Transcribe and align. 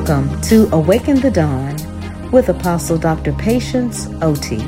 Welcome 0.00 0.40
to 0.44 0.66
Awaken 0.74 1.20
the 1.20 1.30
Dawn 1.30 1.76
with 2.30 2.48
Apostle 2.48 2.96
Dr. 2.96 3.34
Patience 3.34 4.08
Oti. 4.22 4.64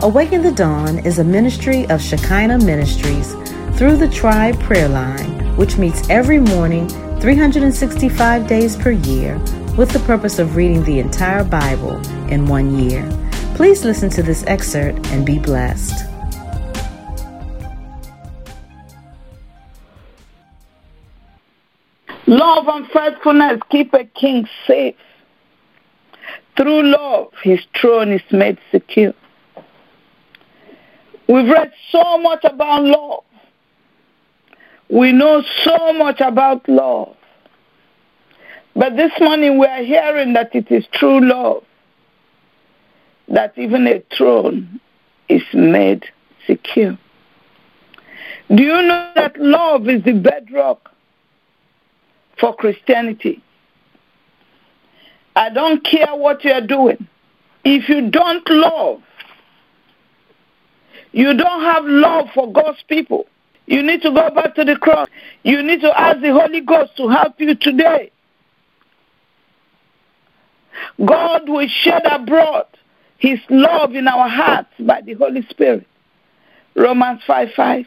Awaken 0.00 0.42
the 0.42 0.52
Dawn 0.52 1.00
is 1.00 1.18
a 1.18 1.24
ministry 1.24 1.86
of 1.90 2.00
Shekinah 2.00 2.64
Ministries 2.64 3.34
through 3.76 3.98
the 3.98 4.08
Tribe 4.08 4.58
Prayer 4.58 4.88
Line, 4.88 5.54
which 5.58 5.76
meets 5.76 6.08
every 6.08 6.38
morning 6.38 6.88
365 7.20 8.46
days 8.46 8.74
per 8.74 8.92
year 8.92 9.36
with 9.76 9.90
the 9.90 10.02
purpose 10.06 10.38
of 10.38 10.56
reading 10.56 10.82
the 10.84 10.98
entire 10.98 11.44
Bible 11.44 12.00
in 12.28 12.46
one 12.46 12.78
year. 12.78 13.06
Please 13.56 13.84
listen 13.84 14.08
to 14.08 14.22
this 14.22 14.44
excerpt 14.46 15.06
and 15.08 15.26
be 15.26 15.38
blessed. 15.38 16.09
Love 22.30 22.68
and 22.68 22.86
faithfulness 22.92 23.60
keep 23.70 23.92
a 23.92 24.04
king 24.04 24.48
safe. 24.64 24.94
Through 26.56 26.84
love, 26.84 27.32
his 27.42 27.58
throne 27.74 28.12
is 28.12 28.22
made 28.30 28.56
secure. 28.70 29.14
We've 31.28 31.48
read 31.48 31.72
so 31.90 32.18
much 32.18 32.44
about 32.44 32.84
love. 32.84 33.24
We 34.88 35.10
know 35.10 35.42
so 35.64 35.92
much 35.94 36.20
about 36.20 36.68
love. 36.68 37.16
But 38.76 38.96
this 38.96 39.10
morning 39.18 39.58
we 39.58 39.66
are 39.66 39.82
hearing 39.82 40.34
that 40.34 40.54
it 40.54 40.70
is 40.70 40.86
true 40.92 41.20
love, 41.20 41.64
that 43.26 43.58
even 43.58 43.88
a 43.88 44.04
throne 44.16 44.78
is 45.28 45.42
made 45.52 46.04
secure. 46.46 46.96
Do 48.54 48.62
you 48.62 48.82
know 48.82 49.10
that 49.16 49.36
love 49.36 49.88
is 49.88 50.04
the 50.04 50.12
bedrock 50.12 50.90
for 52.40 52.54
Christianity. 52.54 53.42
I 55.36 55.50
don't 55.50 55.84
care 55.84 56.14
what 56.14 56.42
you're 56.44 56.66
doing. 56.66 57.06
If 57.64 57.88
you 57.88 58.10
don't 58.10 58.48
love, 58.48 59.02
you 61.12 61.34
don't 61.34 61.62
have 61.62 61.84
love 61.84 62.28
for 62.34 62.50
God's 62.50 62.82
people. 62.88 63.26
You 63.66 63.82
need 63.82 64.02
to 64.02 64.10
go 64.10 64.30
back 64.30 64.54
to 64.56 64.64
the 64.64 64.76
cross. 64.76 65.08
You 65.44 65.62
need 65.62 65.80
to 65.82 66.00
ask 66.00 66.20
the 66.20 66.32
Holy 66.32 66.60
Ghost 66.60 66.96
to 66.96 67.08
help 67.08 67.40
you 67.40 67.54
today. 67.54 68.10
God 71.04 71.48
will 71.48 71.68
shed 71.68 72.02
abroad 72.06 72.66
his 73.18 73.38
love 73.50 73.94
in 73.94 74.08
our 74.08 74.28
hearts 74.28 74.70
by 74.80 75.02
the 75.02 75.14
Holy 75.14 75.42
Spirit. 75.50 75.86
Romans 76.74 77.20
5 77.26 77.50
5. 77.54 77.86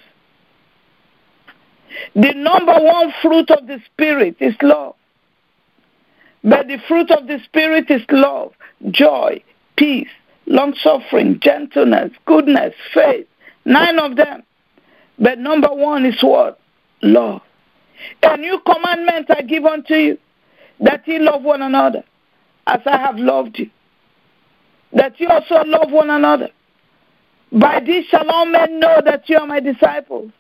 The 2.16 2.34
number 2.34 2.74
one 2.74 3.14
fruit 3.22 3.50
of 3.52 3.68
the 3.68 3.80
Spirit 3.86 4.38
is 4.40 4.56
love. 4.62 4.96
But 6.44 6.68
the 6.68 6.78
fruit 6.88 7.10
of 7.12 7.28
the 7.28 7.40
Spirit 7.46 7.90
is 7.90 8.02
love, 8.10 8.54
joy, 8.92 9.44
peace, 9.78 10.10
long 10.46 10.76
suffering, 10.76 11.40
gentleness, 11.40 12.12
goodness, 12.26 12.74
faith. 12.94 13.28
Nine 13.66 14.00
of 14.00 14.18
them. 14.18 14.44
But 15.18 15.40
number 15.40 15.70
one 15.70 16.06
is 16.06 16.22
what? 16.22 16.60
Love. 17.02 17.42
A 18.24 18.38
new 18.38 18.60
commandment 18.60 19.28
I 19.30 19.42
give 19.42 19.66
unto 19.66 19.94
you 19.94 20.18
that 20.82 21.08
ye 21.08 21.20
love 21.20 21.44
one 21.44 21.62
another 21.62 22.04
as 22.68 22.82
I 22.86 22.98
have 22.98 23.18
loved 23.18 23.60
you. 23.60 23.70
That 24.92 25.20
you 25.20 25.30
also 25.30 25.64
love 25.64 25.92
one 25.92 26.10
another. 26.10 26.50
By 27.52 27.80
this 27.80 28.06
shall 28.08 28.30
all 28.30 28.46
men 28.46 28.80
know 28.80 29.02
that 29.06 29.30
you 29.30 29.38
are 29.38 29.48
my 29.48 29.60
disciples 29.60 30.32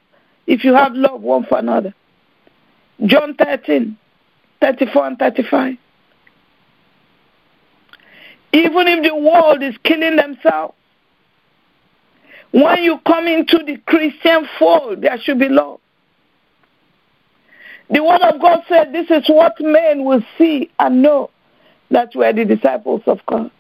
if 0.48 0.64
you 0.64 0.74
have 0.74 0.94
love 0.94 1.22
one 1.22 1.46
for 1.46 1.58
another. 1.58 1.94
John 3.06 3.36
13, 3.36 3.98
34 4.62 5.08
and 5.08 5.20
35. 5.20 5.78
Even 8.54 8.88
if 8.88 9.04
the 9.04 9.16
world 9.16 9.64
is 9.64 9.76
killing 9.84 10.16
themselves, 10.16 10.76
when 12.52 12.84
you 12.84 13.00
come 13.00 13.26
into 13.26 13.64
the 13.66 13.78
Christian 13.88 14.48
fold, 14.60 15.02
there 15.02 15.18
should 15.20 15.40
be 15.40 15.50
love. 15.50 15.80
The 17.90 18.04
Word 18.04 18.22
of 18.22 18.40
God 18.40 18.64
said, 18.70 18.94
This 18.94 19.10
is 19.10 19.28
what 19.28 19.60
men 19.60 20.04
will 20.06 20.24
see 20.38 20.70
and 20.80 21.02
know 21.02 21.32
that 21.90 22.10
we're 22.16 22.32
the 22.32 22.46
disciples 22.46 23.02
of 23.08 23.20
God. 23.26 23.52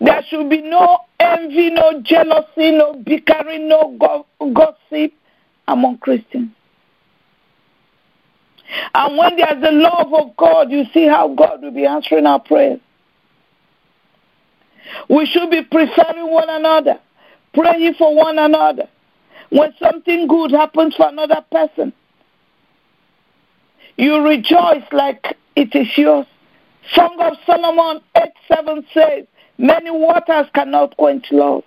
There 0.00 0.22
should 0.28 0.50
be 0.50 0.60
no 0.60 0.98
envy, 1.18 1.70
no 1.70 2.02
jealousy, 2.02 2.70
no 2.72 2.94
bickering, 2.94 3.68
no 3.68 3.96
gossip, 4.52 5.12
among 5.68 5.98
Christians. 5.98 6.50
And 8.94 9.16
when 9.16 9.36
there's 9.36 9.62
the 9.62 9.72
love 9.72 10.12
of 10.12 10.36
God, 10.36 10.70
you 10.70 10.84
see 10.92 11.06
how 11.06 11.28
God 11.28 11.62
will 11.62 11.70
be 11.70 11.86
answering 11.86 12.26
our 12.26 12.40
prayers. 12.40 12.80
We 15.08 15.26
should 15.26 15.50
be 15.50 15.62
preferring 15.62 16.30
one 16.30 16.50
another, 16.50 16.98
praying 17.52 17.94
for 17.94 18.14
one 18.14 18.38
another. 18.38 18.88
When 19.50 19.72
something 19.78 20.26
good 20.26 20.50
happens 20.50 20.96
for 20.96 21.08
another 21.08 21.44
person, 21.50 21.92
you 23.96 24.20
rejoice 24.20 24.84
like 24.92 25.36
it 25.54 25.74
is 25.74 25.96
yours. 25.96 26.26
Song 26.92 27.16
of 27.20 27.34
Solomon 27.46 28.02
8 28.16 28.24
7 28.48 28.86
says, 28.92 29.26
Many 29.56 29.90
waters 29.90 30.46
cannot 30.52 30.96
quench 30.96 31.30
love, 31.30 31.62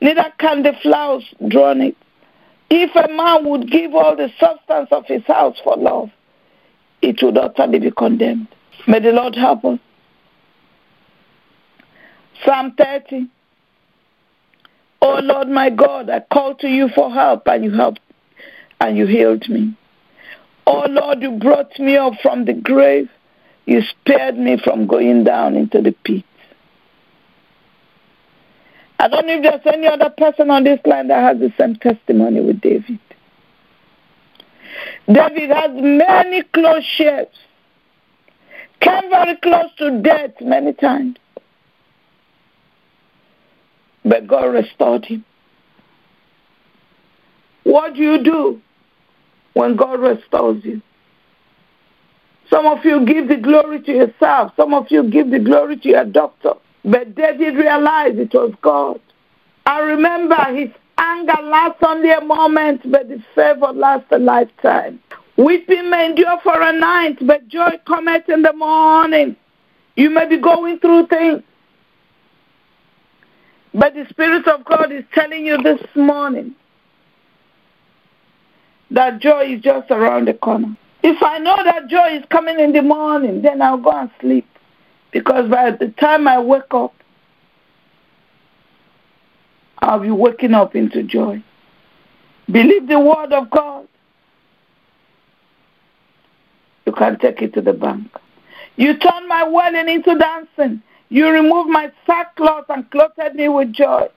neither 0.00 0.32
can 0.38 0.62
the 0.62 0.72
flowers 0.82 1.24
drown 1.48 1.82
it. 1.82 1.96
If 2.70 2.94
a 2.94 3.12
man 3.12 3.48
would 3.48 3.70
give 3.70 3.94
all 3.94 4.14
the 4.14 4.30
substance 4.38 4.88
of 4.90 5.06
his 5.06 5.24
house 5.24 5.58
for 5.64 5.76
love, 5.76 6.10
it 7.00 7.22
would 7.22 7.38
utterly 7.38 7.78
be 7.78 7.90
condemned. 7.90 8.48
May 8.86 9.00
the 9.00 9.12
Lord 9.12 9.34
help 9.34 9.64
us. 9.64 9.78
Psalm 12.44 12.74
30. 12.76 13.28
Oh 15.00 15.20
Lord 15.22 15.48
my 15.48 15.70
God, 15.70 16.10
I 16.10 16.20
called 16.20 16.60
to 16.60 16.68
you 16.68 16.88
for 16.94 17.10
help 17.10 17.46
and 17.46 17.64
you 17.64 17.70
helped 17.70 18.00
and 18.80 18.96
you 18.96 19.06
healed 19.06 19.48
me. 19.48 19.76
Oh 20.66 20.86
Lord, 20.88 21.22
you 21.22 21.32
brought 21.32 21.78
me 21.78 21.96
up 21.96 22.14
from 22.20 22.44
the 22.44 22.52
grave. 22.52 23.08
You 23.66 23.80
spared 23.82 24.38
me 24.38 24.58
from 24.62 24.86
going 24.86 25.24
down 25.24 25.56
into 25.56 25.80
the 25.80 25.92
pit. 26.04 26.24
I 29.00 29.08
don't 29.08 29.26
know 29.26 29.34
if 29.34 29.42
there's 29.42 29.74
any 29.74 29.86
other 29.86 30.10
person 30.10 30.50
on 30.50 30.64
this 30.64 30.80
line 30.84 31.08
that 31.08 31.22
has 31.22 31.38
the 31.38 31.52
same 31.58 31.76
testimony 31.76 32.40
with 32.40 32.60
David. 32.60 32.98
David 35.06 35.50
has 35.50 35.70
many 35.72 36.42
close 36.42 36.84
shaves, 36.84 37.36
came 38.80 39.08
very 39.10 39.36
close 39.36 39.70
to 39.78 40.02
death 40.02 40.32
many 40.40 40.72
times. 40.72 41.16
But 44.04 44.26
God 44.26 44.46
restored 44.46 45.04
him. 45.04 45.24
What 47.64 47.94
do 47.94 48.00
you 48.00 48.22
do 48.22 48.60
when 49.52 49.76
God 49.76 50.00
restores 50.00 50.64
you? 50.64 50.80
Some 52.50 52.66
of 52.66 52.84
you 52.84 53.04
give 53.04 53.28
the 53.28 53.36
glory 53.36 53.82
to 53.82 53.92
yourself. 53.92 54.52
Some 54.56 54.72
of 54.72 54.86
you 54.90 55.10
give 55.10 55.30
the 55.30 55.38
glory 55.38 55.76
to 55.76 55.88
your 55.88 56.04
doctor. 56.04 56.54
But 56.84 57.14
David 57.14 57.56
realized 57.56 58.18
it 58.18 58.32
was 58.32 58.52
God. 58.62 59.00
I 59.66 59.80
remember 59.80 60.42
his 60.54 60.70
anger 60.96 61.42
lasts 61.42 61.82
only 61.82 62.10
a 62.10 62.20
moment, 62.20 62.90
but 62.90 63.08
the 63.08 63.22
favor 63.34 63.72
lasts 63.72 64.08
a 64.10 64.18
lifetime. 64.18 65.00
Weeping 65.36 65.90
may 65.90 66.06
endure 66.06 66.40
for 66.42 66.60
a 66.60 66.72
night, 66.72 67.18
but 67.26 67.46
joy 67.48 67.78
cometh 67.86 68.28
in 68.28 68.42
the 68.42 68.52
morning. 68.52 69.36
You 69.96 70.10
may 70.10 70.26
be 70.26 70.38
going 70.38 70.78
through 70.80 71.06
things. 71.08 71.42
But 73.74 73.94
the 73.94 74.06
Spirit 74.10 74.48
of 74.48 74.64
God 74.64 74.90
is 74.90 75.04
telling 75.12 75.46
you 75.46 75.58
this 75.62 75.80
morning 75.94 76.54
that 78.90 79.20
joy 79.20 79.52
is 79.54 79.60
just 79.60 79.90
around 79.90 80.26
the 80.26 80.34
corner. 80.34 80.76
If 81.02 81.22
I 81.22 81.38
know 81.38 81.56
that 81.62 81.88
joy 81.88 82.16
is 82.16 82.24
coming 82.30 82.58
in 82.58 82.72
the 82.72 82.82
morning, 82.82 83.42
then 83.42 83.62
I'll 83.62 83.76
go 83.76 83.92
and 83.92 84.10
sleep. 84.20 84.46
Because 85.12 85.50
by 85.50 85.70
the 85.70 85.88
time 86.00 86.28
I 86.28 86.38
wake 86.38 86.72
up, 86.72 86.94
I'll 89.78 90.00
be 90.00 90.10
waking 90.10 90.54
up 90.54 90.74
into 90.74 91.02
joy. 91.02 91.42
Believe 92.50 92.88
the 92.88 92.98
word 92.98 93.32
of 93.32 93.50
God. 93.50 93.86
You 96.86 96.92
can 96.92 97.18
take 97.18 97.42
it 97.42 97.54
to 97.54 97.60
the 97.60 97.72
bank. 97.72 98.10
You 98.76 98.96
turn 98.96 99.28
my 99.28 99.46
wailing 99.48 99.88
into 99.88 100.14
dancing. 100.16 100.82
You 101.10 101.28
remove 101.28 101.68
my 101.68 101.90
sackcloth 102.06 102.66
and 102.68 102.90
clothed 102.90 103.34
me 103.34 103.48
with 103.48 103.72
joy, 103.72 104.08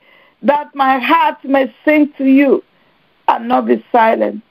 that 0.44 0.74
my 0.76 1.00
heart 1.00 1.44
may 1.44 1.74
sing 1.86 2.12
to 2.18 2.26
you 2.26 2.64
and 3.28 3.48
not 3.48 3.68
be 3.68 3.84
silent. 3.92 4.42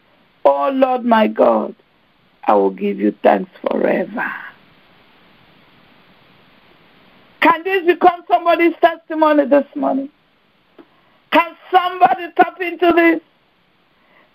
Oh 0.45 0.71
Lord 0.73 1.05
my 1.05 1.27
God, 1.27 1.75
I 2.45 2.55
will 2.55 2.71
give 2.71 2.99
you 2.99 3.15
thanks 3.23 3.51
forever. 3.69 4.33
Can 7.41 7.63
this 7.65 7.87
become 7.87 8.23
somebody's 8.29 8.75
testimony 8.81 9.47
this 9.47 9.67
morning? 9.75 10.11
Can 11.33 11.57
somebody 11.71 12.27
tap 12.37 12.61
into 12.61 12.93
this? 12.95 13.21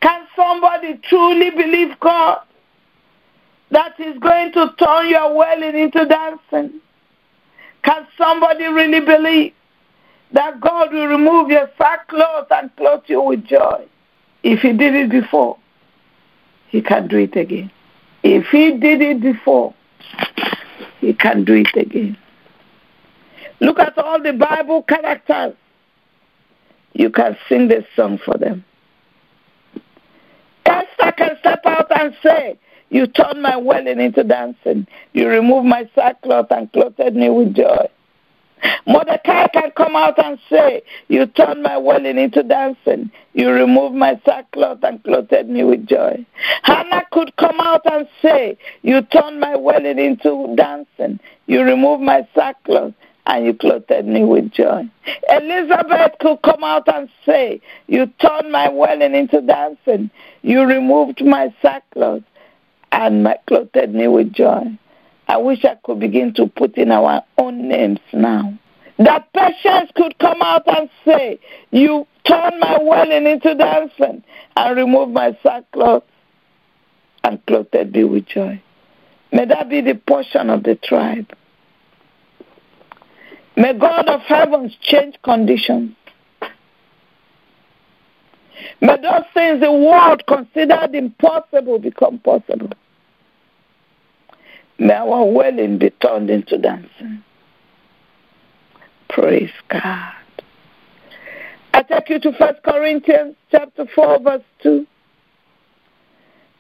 Can 0.02 0.28
somebody 0.36 1.00
truly 1.08 1.50
believe 1.52 2.00
God? 2.00 2.40
that 3.72 4.00
is 4.00 4.18
going 4.20 4.52
to 4.54 4.74
turn 4.78 5.10
your 5.10 5.34
wailing 5.34 5.76
into 5.76 6.06
dancing. 6.06 6.80
Can 7.84 8.08
somebody 8.18 8.66
really 8.66 9.00
believe 9.00 9.54
that 10.32 10.60
God 10.60 10.94
will 10.94 11.08
remove 11.08 11.50
your 11.50 11.70
sackcloth 11.78 12.48
and 12.52 12.76
clothe 12.76 13.04
you 13.08 13.22
with 13.22 13.46
joy? 13.46 13.86
If 14.44 14.62
He 14.62 14.74
did 14.74 14.96
it 14.96 15.10
before, 15.10 15.58
He 16.70 16.82
can 16.82 17.08
do 17.08 17.18
it 17.18 17.36
again. 17.36 17.72
If 18.24 18.48
He 18.48 18.78
did 18.78 19.02
it 19.02 19.22
before, 19.22 19.74
He 21.00 21.14
can 21.14 21.44
do 21.44 21.54
it 21.54 21.76
again. 21.76 22.18
Look 23.60 23.80
at 23.80 23.98
all 23.98 24.22
the 24.22 24.34
Bible 24.34 24.84
characters. 24.84 25.56
You 26.94 27.10
can 27.10 27.38
sing 27.50 27.68
this 27.68 27.86
song 27.96 28.20
for 28.24 28.38
them. 28.38 28.64
Esther 30.66 31.12
can 31.12 31.38
step 31.40 31.66
out 31.66 31.92
and 32.00 32.16
say, 32.24 32.58
You 32.90 33.08
turned 33.08 33.42
my 33.42 33.58
wailing 33.58 34.00
into 34.00 34.24
dancing. 34.24 34.88
You 35.14 35.28
removed 35.28 35.68
my 35.68 35.90
sackcloth 35.96 36.52
and 36.52 36.72
clothed 36.72 37.16
me 37.16 37.30
with 37.30 37.56
joy. 37.56 37.88
Mordecai 38.88 39.48
can 39.48 39.72
come 39.72 39.96
out 39.96 40.18
and 40.24 40.40
say, 40.50 40.82
You 41.08 41.26
turned 41.28 41.64
my 41.64 41.78
wailing 41.78 42.18
into 42.18 42.44
dancing. 42.44 43.12
You 43.34 43.52
removed 43.52 43.96
my 43.96 44.20
sackcloth 44.26 44.84
and 44.84 45.04
clothed 45.04 45.48
me 45.48 45.64
with 45.64 45.88
joy. 45.88 46.26
Hannah 46.64 47.04
could 47.12 47.36
come 47.36 47.60
out 47.60 47.82
and 47.92 48.08
say, 48.22 48.58
You 48.82 49.02
turned 49.02 49.40
my 49.40 49.56
wailing 49.56 50.00
into 50.00 50.54
dancing. 50.56 51.20
You 51.48 51.62
removed 51.62 52.04
my 52.04 52.28
sackcloth 52.34 52.94
and 53.28 53.46
you 53.46 53.54
clothed 53.54 54.06
me 54.06 54.24
with 54.24 54.52
joy. 54.52 54.90
Elizabeth 55.30 56.14
could 56.20 56.42
come 56.44 56.64
out 56.64 56.88
and 56.88 57.10
say, 57.26 57.62
You 57.88 58.08
turned 58.20 58.52
my 58.52 58.70
wailing 58.70 59.16
into 59.16 59.42
dancing. 59.42 60.12
You 60.42 60.64
removed 60.64 61.24
my 61.24 61.54
sackcloth 61.62 62.24
and 62.92 63.24
my, 63.24 63.38
clothed 63.48 63.94
me 63.94 64.08
with 64.08 64.32
joy. 64.34 64.78
I 65.28 65.38
wish 65.38 65.66
I 65.66 65.76
could 65.84 66.00
begin 66.00 66.34
to 66.36 66.48
put 66.48 66.78
in 66.78 66.92
our 66.92 67.24
own 67.38 67.68
names 67.68 68.00
now. 68.14 68.58
That 69.00 69.34
patience 69.34 69.92
could 69.96 70.18
come 70.20 70.42
out 70.42 70.64
and 70.68 70.90
say, 71.04 71.40
You 71.72 72.08
turned 72.26 72.60
my 72.60 72.78
wailing 72.80 73.26
into 73.26 73.56
dancing 73.56 74.24
and 74.56 74.78
removed 74.78 75.14
my 75.14 75.38
sackcloth 75.42 76.04
and 77.24 77.44
clothed 77.48 77.94
me 77.94 78.04
with 78.04 78.28
joy. 78.28 78.62
May 79.32 79.46
that 79.46 79.68
be 79.68 79.82
the 79.82 79.96
portion 79.96 80.50
of 80.50 80.64
the 80.64 80.76
tribe. 80.76 81.36
May 83.58 83.74
God 83.74 84.08
of 84.08 84.22
heavens 84.22 84.76
change 84.82 85.16
conditions. 85.24 85.96
May 88.82 88.98
those 88.98 89.24
things 89.34 89.62
the 89.62 89.72
world 89.72 90.26
considered 90.28 90.94
impossible 90.94 91.80
become 91.80 92.20
possible. 92.20 92.72
May 94.78 94.94
our 94.94 95.26
wailing 95.26 95.78
be 95.78 95.90
turned 95.92 96.30
into 96.30 96.58
dancing. 96.58 97.24
Praise 99.10 99.52
God. 99.70 100.14
I 101.74 101.84
take 101.84 102.10
you 102.10 102.20
to 102.20 102.34
First 102.34 102.62
Corinthians 102.64 103.36
chapter 103.52 103.86
4, 103.96 104.20
verse 104.20 104.44
2. 104.64 104.86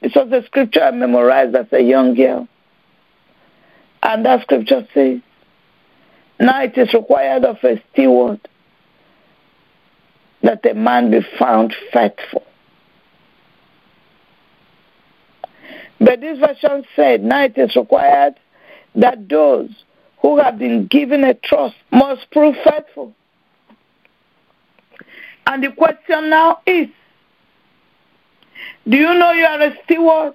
This 0.01 0.13
was 0.15 0.31
a 0.31 0.45
scripture 0.45 0.83
I 0.83 0.91
memorized 0.91 1.56
as 1.56 1.68
a 1.71 1.81
young 1.81 2.15
girl. 2.15 2.48
And 4.03 4.25
that 4.25 4.44
scripture 4.44 4.88
says, 4.94 5.19
Now 6.40 6.64
it 6.64 6.78
is 6.78 6.94
required 6.94 7.46
of 7.46 7.58
a 7.64 7.82
steward 7.92 8.40
that 10.42 10.66
a 10.66 10.74
man 10.74 11.12
be 11.12 11.22
found 11.40 11.74
faithful. 11.92 12.44
But 16.00 16.22
this 16.22 16.38
version 16.38 16.84
said, 16.96 17.24
now 17.24 17.46
it 17.46 17.58
is 17.58 17.76
required 17.76 18.36
that 18.96 19.28
those 19.30 19.70
who 20.22 20.38
have 20.40 20.60
been 20.60 20.88
given 20.88 21.24
a 21.24 21.34
trust 21.34 21.76
must 21.92 22.30
prove 22.32 22.56
faithful. 22.64 23.14
And 25.48 25.64
the 25.64 25.72
question 25.72 26.30
now 26.30 26.60
is, 26.66 26.88
do 28.88 28.98
you 28.98 29.14
know 29.14 29.32
you 29.32 29.46
are 29.46 29.62
a 29.62 29.76
steward? 29.84 30.34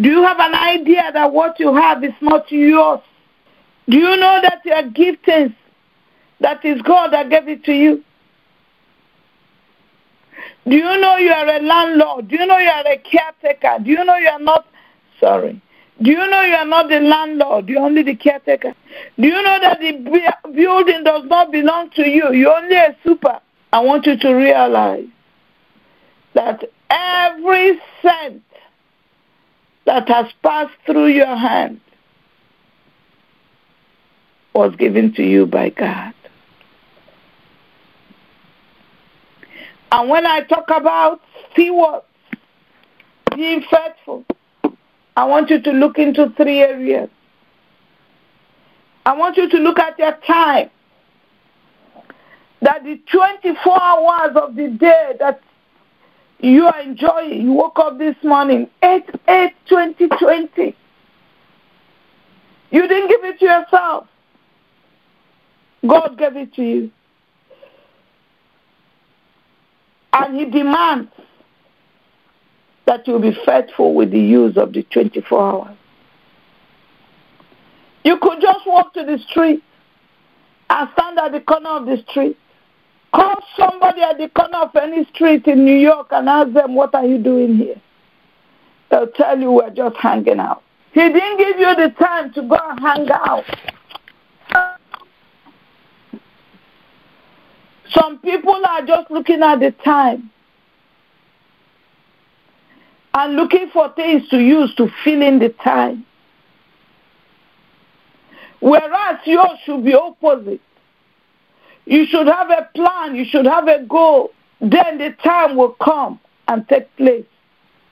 Do 0.00 0.08
you 0.08 0.22
have 0.22 0.40
an 0.40 0.54
idea 0.54 1.10
that 1.12 1.32
what 1.32 1.60
you 1.60 1.74
have 1.74 2.02
is 2.02 2.12
not 2.20 2.50
yours? 2.50 3.00
Do 3.88 3.96
you 3.96 4.16
know 4.16 4.40
that 4.42 4.60
your 4.64 4.82
giftings, 4.82 5.54
that 6.40 6.64
is 6.64 6.82
God 6.82 7.12
that 7.12 7.30
gave 7.30 7.48
it 7.48 7.64
to 7.64 7.72
you? 7.72 8.04
Do 10.66 10.76
you 10.76 11.00
know 11.00 11.16
you 11.16 11.32
are 11.32 11.48
a 11.48 11.60
landlord? 11.60 12.28
Do 12.28 12.36
you 12.36 12.46
know 12.46 12.58
you 12.58 12.68
are 12.68 12.86
a 12.86 12.98
caretaker? 12.98 13.82
Do 13.82 13.90
you 13.90 14.04
know 14.04 14.16
you 14.16 14.28
are 14.28 14.38
not 14.38 14.66
sorry? 15.18 15.62
Do 16.02 16.10
you 16.10 16.30
know 16.30 16.42
you 16.42 16.54
are 16.54 16.66
not 16.66 16.88
the 16.88 17.00
landlord? 17.00 17.68
You're 17.68 17.80
only 17.80 18.02
the 18.02 18.14
caretaker. 18.14 18.74
Do 19.18 19.26
you 19.26 19.42
know 19.42 19.58
that 19.60 19.80
the 19.80 20.52
building 20.54 21.04
does 21.04 21.24
not 21.24 21.50
belong 21.50 21.90
to 21.90 22.08
you? 22.08 22.32
You're 22.32 22.56
only 22.56 22.76
a 22.76 22.96
super. 23.02 23.40
I 23.72 23.80
want 23.80 24.06
you 24.06 24.16
to 24.18 24.32
realize 24.32 25.06
that 26.34 26.62
every 26.90 27.80
cent 28.02 28.42
that 29.86 30.08
has 30.08 30.26
passed 30.42 30.74
through 30.86 31.08
your 31.08 31.34
hand 31.34 31.80
was 34.54 34.74
given 34.76 35.14
to 35.14 35.22
you 35.22 35.46
by 35.46 35.70
God. 35.70 36.14
And 39.90 40.08
when 40.08 40.26
I 40.26 40.42
talk 40.42 40.68
about 40.70 41.20
stewards, 41.52 42.04
being 43.34 43.62
faithful, 43.70 44.24
I 45.16 45.24
want 45.24 45.50
you 45.50 45.60
to 45.62 45.70
look 45.72 45.98
into 45.98 46.30
three 46.36 46.60
areas. 46.60 47.08
I 49.06 49.14
want 49.16 49.36
you 49.36 49.48
to 49.48 49.56
look 49.56 49.78
at 49.78 49.98
your 49.98 50.16
time. 50.26 50.70
That 52.60 52.84
the 52.84 53.00
24 53.10 53.82
hours 53.82 54.36
of 54.36 54.56
the 54.56 54.68
day 54.68 55.14
that 55.18 55.40
you 56.40 56.66
are 56.66 56.80
enjoying, 56.80 57.42
you 57.42 57.52
woke 57.52 57.78
up 57.78 57.98
this 57.98 58.16
morning, 58.22 58.68
8 58.82 59.04
8 59.26 59.52
2020. 59.68 60.76
You 62.70 62.86
didn't 62.86 63.08
give 63.08 63.24
it 63.24 63.38
to 63.38 63.44
yourself. 63.44 64.08
God 65.86 66.18
gave 66.18 66.36
it 66.36 66.54
to 66.54 66.62
you. 66.62 66.90
And 70.12 70.36
He 70.36 70.46
demands 70.46 71.10
that 72.86 73.06
you 73.06 73.18
be 73.18 73.36
faithful 73.44 73.94
with 73.94 74.10
the 74.10 74.20
use 74.20 74.56
of 74.56 74.72
the 74.72 74.82
24 74.82 75.40
hours. 75.40 75.76
You 78.04 78.18
could 78.18 78.40
just 78.40 78.66
walk 78.66 78.94
to 78.94 79.04
the 79.04 79.18
street 79.28 79.62
and 80.70 80.88
stand 80.94 81.18
at 81.18 81.32
the 81.32 81.40
corner 81.40 81.70
of 81.70 81.86
the 81.86 82.02
street. 82.08 82.38
Call 83.14 83.36
somebody 83.56 84.02
at 84.02 84.18
the 84.18 84.28
corner 84.28 84.58
of 84.58 84.74
any 84.76 85.04
street 85.06 85.46
in 85.46 85.64
New 85.64 85.76
York 85.76 86.08
and 86.10 86.28
ask 86.28 86.52
them, 86.52 86.74
What 86.74 86.94
are 86.94 87.04
you 87.04 87.18
doing 87.18 87.56
here? 87.56 87.80
They'll 88.90 89.08
tell 89.08 89.38
you 89.38 89.52
we're 89.52 89.70
just 89.70 89.96
hanging 89.96 90.40
out. 90.40 90.62
He 90.92 91.00
didn't 91.00 91.38
give 91.38 91.58
you 91.58 91.74
the 91.76 91.94
time 91.98 92.32
to 92.32 92.42
go 92.42 92.56
and 92.70 92.80
hang 92.80 93.10
out. 93.10 93.44
Some 97.90 98.18
people 98.18 98.60
are 98.66 98.84
just 98.84 99.10
looking 99.10 99.42
at 99.42 99.60
the 99.60 99.70
time 99.84 100.30
and 103.14 103.34
looking 103.34 103.70
for 103.72 103.92
things 103.94 104.28
to 104.28 104.38
use 104.38 104.74
to 104.76 104.88
fill 105.04 105.22
in 105.22 105.38
the 105.38 105.48
time. 105.48 106.04
Whereas 108.60 109.18
yours 109.24 109.58
should 109.64 109.84
be 109.84 109.94
opposite. 109.94 110.60
You 111.86 112.04
should 112.06 112.26
have 112.26 112.50
a 112.50 112.68
plan, 112.74 113.14
you 113.16 113.24
should 113.24 113.46
have 113.46 113.66
a 113.66 113.82
goal. 113.84 114.30
Then 114.60 114.98
the 114.98 115.14
time 115.22 115.56
will 115.56 115.76
come 115.82 116.20
and 116.48 116.68
take 116.68 116.94
place. 116.96 117.24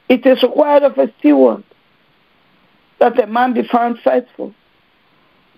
It 0.09 0.26
is 0.26 0.43
required 0.43 0.83
of 0.83 0.99
a 0.99 1.12
steward 1.19 1.65
that 2.99 3.19
a 3.23 3.26
man 3.26 3.55
be 3.55 3.62
found 3.62 3.99
faithful. 4.00 4.55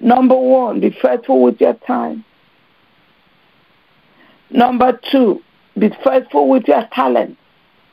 Number 0.01 0.37
one, 0.37 0.81
be 0.81 0.91
faithful 1.03 1.43
with 1.43 1.61
your 1.61 1.75
time. 1.75 2.25
Number 4.51 4.99
two, 5.11 5.43
be 5.79 5.91
faithful 6.05 6.49
with 6.49 6.67
your 6.67 6.87
talent. 6.93 7.37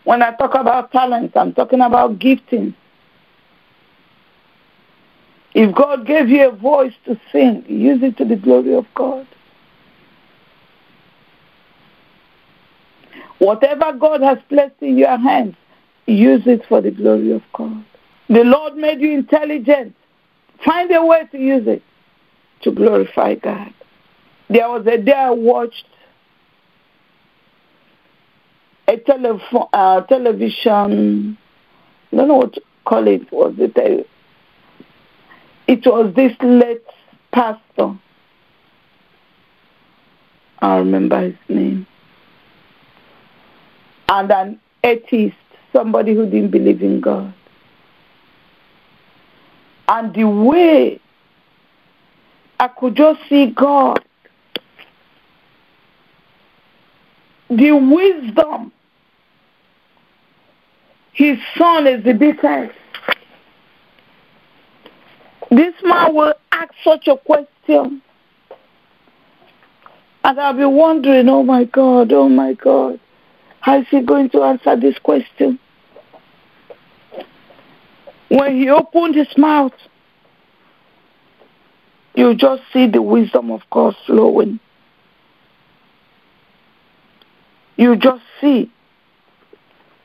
When 0.04 0.22
I 0.22 0.36
talk 0.36 0.56
about 0.56 0.92
talent, 0.92 1.36
I'm 1.36 1.54
talking 1.54 1.82
about 1.82 2.20
gifting. 2.20 2.76
If 5.54 5.74
God 5.74 6.06
gave 6.06 6.30
you 6.30 6.50
a 6.50 6.52
voice 6.52 6.94
to 7.06 7.20
sing, 7.32 7.66
use 7.68 8.04
it 8.04 8.18
to 8.18 8.26
the 8.26 8.36
glory 8.36 8.76
of 8.76 8.86
God. 8.94 9.28
Whatever 13.40 13.94
God 13.94 14.22
has 14.22 14.38
placed 14.48 14.82
in 14.82 14.98
your 14.98 15.18
hands, 15.18 15.56
use 16.08 16.44
it 16.46 16.66
for 16.68 16.82
the 16.82 16.92
glory 16.92 17.32
of 17.32 17.42
God. 17.54 17.84
The 18.30 18.44
Lord 18.44 18.76
made 18.76 19.02
you 19.02 19.12
intelligent. 19.12 19.96
Find 20.64 20.92
a 20.92 21.06
way 21.06 21.28
to 21.32 21.38
use 21.38 21.68
it 21.68 21.84
to 22.62 22.72
glorify 22.72 23.36
God. 23.36 23.74
There 24.50 24.70
was 24.70 24.86
a 24.88 24.98
day 24.98 25.14
I 25.14 25.32
watched 25.32 25.86
a 28.88 28.98
telephone, 28.98 29.68
uh, 29.74 30.02
television, 30.02 31.38
I 32.12 32.16
don't 32.16 32.28
know 32.28 32.36
what 32.36 32.54
to 32.54 32.62
call 32.86 33.08
it, 33.08 33.32
was 33.32 33.56
it 33.58 33.78
a 33.78 34.06
It 35.68 35.86
was 35.86 36.14
this 36.16 36.34
late 36.42 36.84
pastor. 37.32 37.98
I 40.60 40.78
remember 40.78 41.22
his 41.22 41.36
name. 41.50 41.88
And 44.08 44.32
an 44.32 44.60
atheist, 44.84 45.36
somebody 45.74 46.14
who 46.14 46.26
didn't 46.26 46.52
believe 46.52 46.82
in 46.82 47.02
God. 47.02 47.34
And 49.88 50.14
the 50.14 50.26
way 50.26 51.00
I 52.60 52.68
could 52.68 52.96
just 52.96 53.20
see 53.30 53.48
God, 53.48 54.04
the 57.50 57.72
wisdom 57.72 58.72
his 61.16 61.38
son 61.58 61.88
is 61.88 62.04
the 62.04 62.14
biggest. 62.14 62.78
This 65.50 65.74
man 65.82 66.14
will 66.14 66.34
ask 66.52 66.74
such 66.84 67.08
a 67.08 67.16
question. 67.16 68.02
And 70.26 70.40
I'll 70.40 70.54
be 70.54 70.66
wondering, 70.66 71.30
oh 71.30 71.42
my 71.42 71.64
God, 71.64 72.12
oh 72.12 72.28
my 72.28 72.54
God, 72.54 73.00
how 73.62 73.80
is 73.80 73.88
he 73.90 74.02
going 74.02 74.30
to 74.32 74.44
answer 74.44 74.76
this 74.76 75.00
question? 75.00 75.58
When 78.28 78.58
he 78.58 78.70
opened 78.70 79.16
his 79.16 79.38
mouth, 79.38 79.74
you 82.16 82.36
just 82.36 82.64
see 82.74 82.88
the 82.88 83.02
wisdom 83.02 83.52
of 83.52 83.62
God 83.72 83.96
flowing. 84.06 84.60
You 87.78 87.96
just 87.96 88.24
see. 88.40 88.72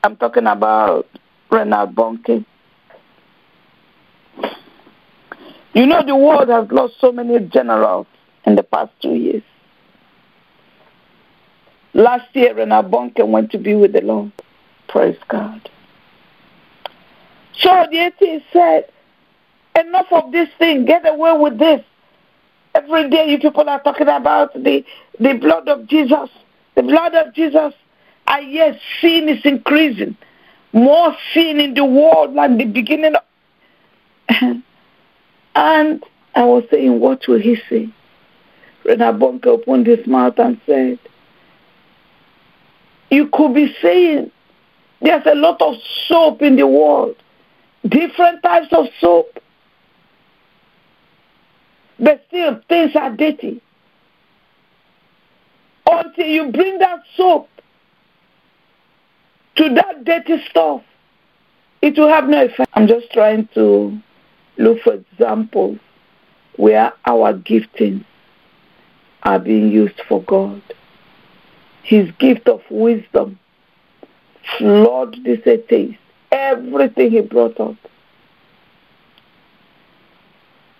I'm 0.03 0.17
talking 0.17 0.47
about 0.47 1.07
Reinhard 1.49 1.95
Bonnke. 1.95 2.45
You 5.73 5.85
know, 5.85 6.03
the 6.05 6.15
world 6.15 6.49
has 6.49 6.69
lost 6.71 6.95
so 6.99 7.11
many 7.11 7.39
generals 7.39 8.07
in 8.45 8.55
the 8.55 8.63
past 8.63 8.91
two 9.01 9.15
years. 9.15 9.43
Last 11.93 12.35
year, 12.35 12.55
Reinhard 12.55 12.87
Bonnke 12.87 13.27
went 13.27 13.51
to 13.51 13.57
be 13.57 13.73
with 13.75 13.93
the 13.93 14.01
Lord. 14.01 14.31
Praise 14.87 15.17
God. 15.27 15.69
So 17.57 17.85
the 17.91 17.97
atheist 17.97 18.45
said, 18.51 18.91
enough 19.79 20.07
of 20.11 20.31
this 20.31 20.49
thing. 20.57 20.85
Get 20.85 21.07
away 21.07 21.33
with 21.37 21.59
this. 21.59 21.83
Every 22.73 23.09
day 23.09 23.29
you 23.29 23.39
people 23.39 23.69
are 23.69 23.81
talking 23.81 24.07
about 24.07 24.53
the, 24.53 24.83
the 25.19 25.33
blood 25.33 25.67
of 25.67 25.87
Jesus. 25.87 26.29
The 26.75 26.83
blood 26.83 27.15
of 27.15 27.33
Jesus. 27.33 27.73
And 28.27 28.51
yes, 28.51 28.79
sin 29.01 29.29
is 29.29 29.43
increasing. 29.45 30.15
More 30.73 31.15
sin 31.33 31.59
in 31.59 31.73
the 31.73 31.85
world 31.85 32.35
than 32.35 32.57
the 32.57 32.65
beginning 32.65 33.15
of... 33.15 33.23
and 35.55 36.03
I 36.33 36.43
was 36.43 36.63
saying, 36.71 36.99
what 36.99 37.27
will 37.27 37.39
he 37.39 37.57
say? 37.69 37.89
Reinhard 38.85 39.19
Bonnke 39.19 39.47
opened 39.47 39.87
his 39.87 40.05
mouth 40.07 40.39
and 40.39 40.59
said, 40.65 40.99
you 43.11 43.27
could 43.27 43.53
be 43.53 43.75
saying 43.81 44.31
there's 45.01 45.25
a 45.25 45.35
lot 45.35 45.61
of 45.61 45.75
soap 46.07 46.41
in 46.41 46.55
the 46.55 46.65
world, 46.65 47.15
different 47.87 48.41
types 48.41 48.71
of 48.71 48.87
soap. 48.99 49.39
But 51.99 52.23
still, 52.27 52.61
things 52.67 52.95
are 52.95 53.11
dirty. 53.11 53.61
Until 55.91 56.25
you 56.25 56.51
bring 56.51 56.79
that 56.79 57.03
soap 57.17 57.49
to 59.57 59.73
that 59.73 60.05
dirty 60.05 60.41
stuff, 60.49 60.83
it 61.81 61.97
will 61.97 62.07
have 62.07 62.29
no 62.29 62.45
effect. 62.45 62.69
I'm 62.73 62.87
just 62.87 63.11
trying 63.11 63.49
to 63.55 63.99
look 64.57 64.81
for 64.81 64.93
examples 64.93 65.79
where 66.55 66.93
our 67.05 67.33
giftings 67.33 68.05
are 69.23 69.39
being 69.39 69.69
used 69.69 70.01
for 70.07 70.23
God. 70.23 70.61
His 71.83 72.09
gift 72.19 72.47
of 72.47 72.61
wisdom 72.69 73.37
floored 74.57 75.17
this 75.25 75.39
atheist. 75.45 75.99
Everything 76.31 77.11
he 77.11 77.21
brought 77.21 77.59
up. 77.59 77.75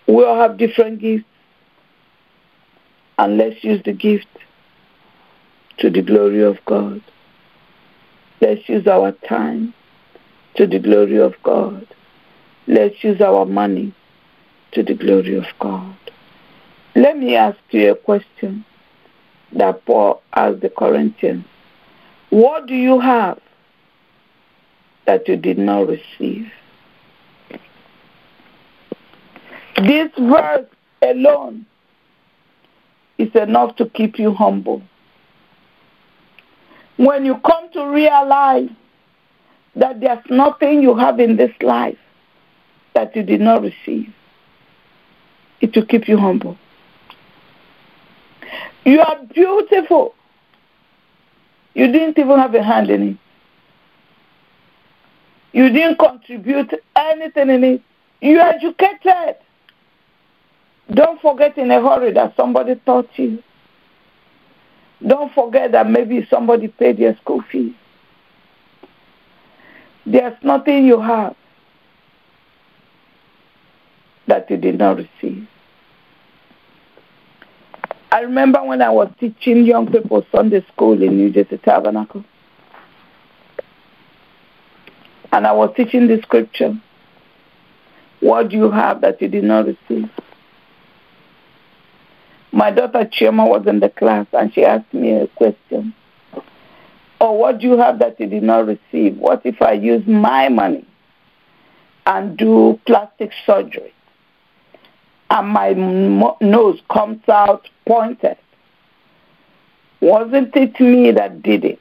We 0.07 0.23
all 0.23 0.39
have 0.39 0.57
different 0.57 0.99
gifts. 0.99 1.25
And 3.17 3.37
let's 3.37 3.61
use 3.63 3.81
the 3.83 3.93
gift 3.93 4.27
to 5.77 5.89
the 5.89 6.01
glory 6.01 6.41
of 6.41 6.57
God. 6.65 7.01
Let's 8.41 8.67
use 8.67 8.87
our 8.87 9.11
time 9.11 9.73
to 10.55 10.67
the 10.67 10.79
glory 10.79 11.19
of 11.19 11.35
God. 11.43 11.87
Let's 12.67 13.03
use 13.03 13.21
our 13.21 13.45
money 13.45 13.93
to 14.73 14.83
the 14.83 14.93
glory 14.93 15.35
of 15.35 15.45
God. 15.59 15.95
Let 16.95 17.17
me 17.17 17.35
ask 17.35 17.57
you 17.71 17.91
a 17.91 17.95
question 17.95 18.65
that 19.53 19.85
Paul 19.85 20.21
asked 20.33 20.61
the 20.61 20.69
Corinthians. 20.69 21.45
What 22.29 22.67
do 22.67 22.75
you 22.75 22.99
have 22.99 23.39
that 25.05 25.27
you 25.27 25.35
did 25.35 25.57
not 25.57 25.87
receive? 25.87 26.51
This 29.77 30.11
verse 30.17 30.67
alone 31.01 31.65
is 33.17 33.33
enough 33.35 33.75
to 33.77 33.89
keep 33.89 34.19
you 34.19 34.33
humble 34.33 34.81
when 37.05 37.25
you 37.25 37.35
come 37.39 37.71
to 37.71 37.83
realize 37.87 38.69
that 39.75 39.99
there's 39.99 40.23
nothing 40.29 40.83
you 40.83 40.95
have 40.95 41.19
in 41.19 41.35
this 41.35 41.51
life 41.61 41.97
that 42.93 43.15
you 43.15 43.23
did 43.23 43.41
not 43.41 43.63
receive, 43.63 44.13
it 45.61 45.75
will 45.75 45.85
keep 45.85 46.07
you 46.07 46.17
humble. 46.17 46.57
You 48.85 48.99
are 49.01 49.17
beautiful. 49.33 50.13
You 51.73 51.91
didn't 51.91 52.19
even 52.19 52.37
have 52.37 52.53
a 52.53 52.61
hand 52.61 52.91
in 52.91 53.01
it. 53.09 53.17
You 55.53 55.69
didn't 55.69 55.97
contribute 55.97 56.71
anything 56.95 57.49
in 57.49 57.63
it. 57.63 57.81
You 58.21 58.39
educated. 58.39 59.37
Don't 60.93 61.19
forget 61.19 61.57
in 61.57 61.71
a 61.71 61.81
hurry 61.81 62.11
that 62.11 62.35
somebody 62.35 62.75
taught 62.85 63.09
you. 63.15 63.41
Don't 65.05 65.33
forget 65.33 65.71
that 65.71 65.89
maybe 65.89 66.27
somebody 66.29 66.67
paid 66.67 66.99
your 66.99 67.15
school 67.17 67.41
fees. 67.51 67.73
There's 70.05 70.35
nothing 70.43 70.85
you 70.85 70.99
have 70.99 71.35
that 74.27 74.49
you 74.49 74.57
did 74.57 74.77
not 74.77 74.97
receive. 74.97 75.47
I 78.11 78.21
remember 78.21 78.63
when 78.63 78.81
I 78.81 78.89
was 78.89 79.09
teaching 79.19 79.63
young 79.63 79.91
people 79.91 80.25
Sunday 80.31 80.65
school 80.73 81.01
in 81.01 81.17
New 81.17 81.31
Jersey 81.31 81.57
Tabernacle. 81.57 82.25
And 85.31 85.47
I 85.47 85.53
was 85.53 85.73
teaching 85.77 86.07
the 86.07 86.21
scripture. 86.21 86.79
What 88.19 88.49
do 88.49 88.57
you 88.57 88.69
have 88.69 89.01
that 89.01 89.21
you 89.21 89.29
did 89.29 89.45
not 89.45 89.65
receive? 89.65 90.09
My 92.51 92.69
daughter 92.71 93.05
Chioma 93.05 93.47
was 93.47 93.65
in 93.65 93.79
the 93.79 93.89
class 93.89 94.27
and 94.33 94.53
she 94.53 94.65
asked 94.65 94.93
me 94.93 95.11
a 95.13 95.27
question. 95.27 95.93
Oh, 97.21 97.33
what 97.33 97.59
do 97.59 97.67
you 97.67 97.77
have 97.77 97.99
that 97.99 98.19
you 98.19 98.27
did 98.27 98.43
not 98.43 98.67
receive? 98.67 99.17
What 99.17 99.45
if 99.45 99.61
I 99.61 99.73
use 99.73 100.05
my 100.05 100.49
money 100.49 100.85
and 102.05 102.35
do 102.37 102.79
plastic 102.85 103.31
surgery 103.45 103.93
and 105.29 105.47
my 105.47 105.73
nose 106.41 106.81
comes 106.91 107.21
out 107.29 107.69
pointed? 107.87 108.37
Wasn't 110.01 110.55
it 110.55 110.79
me 110.79 111.11
that 111.11 111.43
did 111.43 111.63
it? 111.63 111.79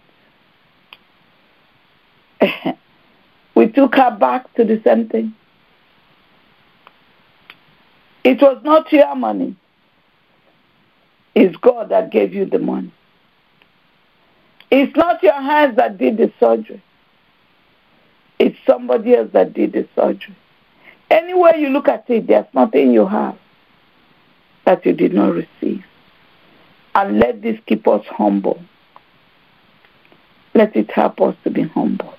we 3.55 3.67
took 3.69 3.95
her 3.97 4.11
back 4.11 4.53
to 4.55 4.65
the 4.65 4.81
same 4.85 5.09
thing. 5.09 5.35
It 8.23 8.41
was 8.41 8.61
not 8.63 8.93
your 8.93 9.17
money. 9.17 9.57
It's 11.41 11.57
God 11.57 11.89
that 11.89 12.11
gave 12.11 12.35
you 12.35 12.45
the 12.45 12.59
money. 12.59 12.93
It's 14.71 14.95
not 14.95 15.23
your 15.23 15.41
hands 15.41 15.75
that 15.77 15.97
did 15.97 16.19
the 16.19 16.31
surgery. 16.39 16.83
It's 18.39 18.59
somebody 18.67 19.15
else 19.15 19.31
that 19.33 19.55
did 19.55 19.73
the 19.73 19.89
surgery. 19.95 20.37
Anywhere 21.11 21.57
you 21.57 21.71
look 21.71 21.89
at 21.89 22.05
it, 22.11 22.27
there's 22.27 22.45
nothing 22.53 22.93
you 22.93 23.07
have 23.07 23.39
that 24.67 24.85
you 24.85 24.93
did 24.93 25.15
not 25.15 25.33
receive. 25.33 25.83
And 26.95 27.19
let 27.19 27.41
this 27.41 27.59
keep 27.65 27.89
us 27.89 28.05
humble. 28.05 28.63
Let 30.53 30.77
it 30.77 30.91
help 30.91 31.23
us 31.23 31.35
to 31.45 31.51
be 31.51 31.63
humble. 31.63 32.13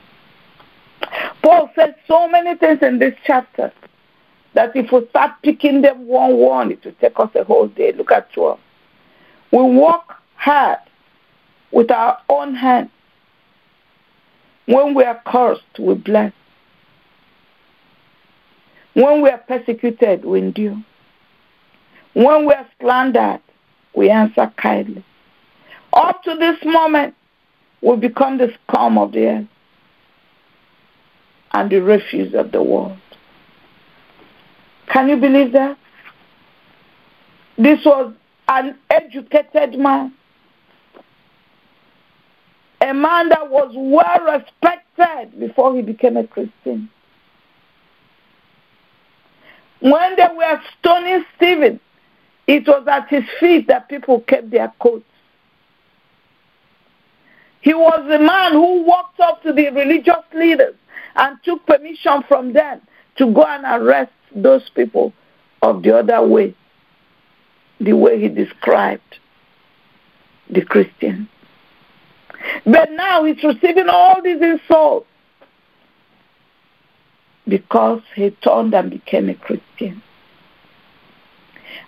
Paul 1.44 1.70
says 1.76 1.94
so 2.08 2.28
many 2.28 2.56
things 2.56 2.80
in 2.82 2.98
this 2.98 3.14
chapter 3.24 3.72
that 4.56 4.76
if 4.76 4.92
we 4.92 5.08
start 5.10 5.34
picking 5.44 5.84
them 5.84 6.08
one 6.08 6.38
one, 6.38 6.72
it 6.72 6.84
will 6.84 6.94
take 6.94 7.20
us 7.20 7.30
a 7.36 7.44
whole 7.44 7.68
day. 7.68 7.92
Look 7.92 8.12
at 8.12 8.34
12. 8.34 8.60
We 9.52 9.62
work 9.62 10.16
hard 10.36 10.80
with 11.72 11.92
our 11.92 12.20
own 12.30 12.56
hands. 12.56 12.90
When 14.66 14.94
we 14.94 15.04
are 15.04 15.22
cursed, 15.26 15.80
we 15.80 15.96
bless. 15.96 16.34
When 18.94 19.22
we 19.22 19.30
are 19.30 19.38
persecuted, 19.40 20.26
we 20.26 20.40
endure. 20.40 20.82
When 22.14 22.46
we 22.46 22.54
are 22.54 22.68
slandered, 22.80 23.42
we 23.96 24.10
answer 24.10 24.52
kindly. 24.58 25.04
Up 25.94 26.24
to 26.24 26.36
this 26.36 26.58
moment, 26.64 27.16
we 27.82 27.96
become 27.98 28.38
the 28.38 28.54
scum 28.68 28.98
of 28.98 29.12
the 29.12 29.28
earth 29.28 29.48
and 31.54 31.70
the 31.70 31.82
refuse 31.82 32.34
of 32.34 32.52
the 32.52 32.62
world. 32.62 32.98
Can 34.88 35.10
you 35.10 35.18
believe 35.18 35.52
that? 35.54 35.78
This 37.58 37.84
was 37.86 38.14
an 38.52 38.78
educated 38.90 39.80
man, 39.80 40.14
a 42.82 42.94
man 42.94 43.30
that 43.30 43.50
was 43.50 43.72
well 43.74 44.20
respected 44.26 45.40
before 45.40 45.74
he 45.74 45.82
became 45.82 46.18
a 46.18 46.28
Christian. 46.28 46.90
When 49.80 50.16
they 50.18 50.28
were 50.36 50.62
stoning 50.80 51.24
Stephen, 51.38 51.80
it 52.46 52.68
was 52.68 52.86
at 52.88 53.08
his 53.08 53.24
feet 53.40 53.68
that 53.68 53.88
people 53.88 54.20
kept 54.20 54.52
their 54.52 54.72
coats. 54.82 55.06
He 57.62 57.74
was 57.74 58.06
the 58.10 58.20
man 58.20 58.52
who 58.52 58.84
walked 58.84 59.20
up 59.22 59.42
to 59.44 59.54
the 59.54 59.70
religious 59.70 60.26
leaders 60.36 60.76
and 61.16 61.38
took 61.44 61.66
permission 61.66 62.24
from 62.28 62.52
them 62.52 62.82
to 63.16 63.32
go 63.32 63.44
and 63.46 63.64
arrest 63.66 64.12
those 64.36 64.70
people 64.72 65.14
of 65.62 65.84
the 65.84 65.98
other 65.98 66.26
way, 66.28 66.54
the 67.82 67.94
way 67.94 68.20
he 68.20 68.28
described 68.30 69.18
the 70.50 70.62
Christian. 70.62 71.28
But 72.66 72.92
now 72.92 73.24
he's 73.24 73.44
receiving 73.44 73.90
all 73.90 74.22
these 74.22 74.42
insults 74.42 75.08
because 77.48 78.02
he 78.16 78.30
turned 78.44 78.74
and 78.74 78.92
became 78.92 79.30
a 79.30 79.36
Christian. 79.36 80.02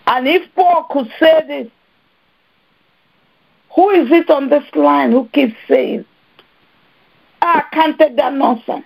And 0.07 0.27
if 0.27 0.53
Paul 0.55 0.88
could 0.89 1.12
say 1.19 1.43
this, 1.47 1.67
who 3.75 3.89
is 3.91 4.12
it 4.12 4.29
on 4.29 4.50
this 4.50 4.63
line 4.75 5.12
who 5.12 5.27
keeps 5.33 5.55
saying, 5.67 6.05
ah, 7.41 7.65
I 7.65 7.75
can't 7.75 7.97
take 7.97 8.15
that 8.17 8.33
nonsense? 8.33 8.85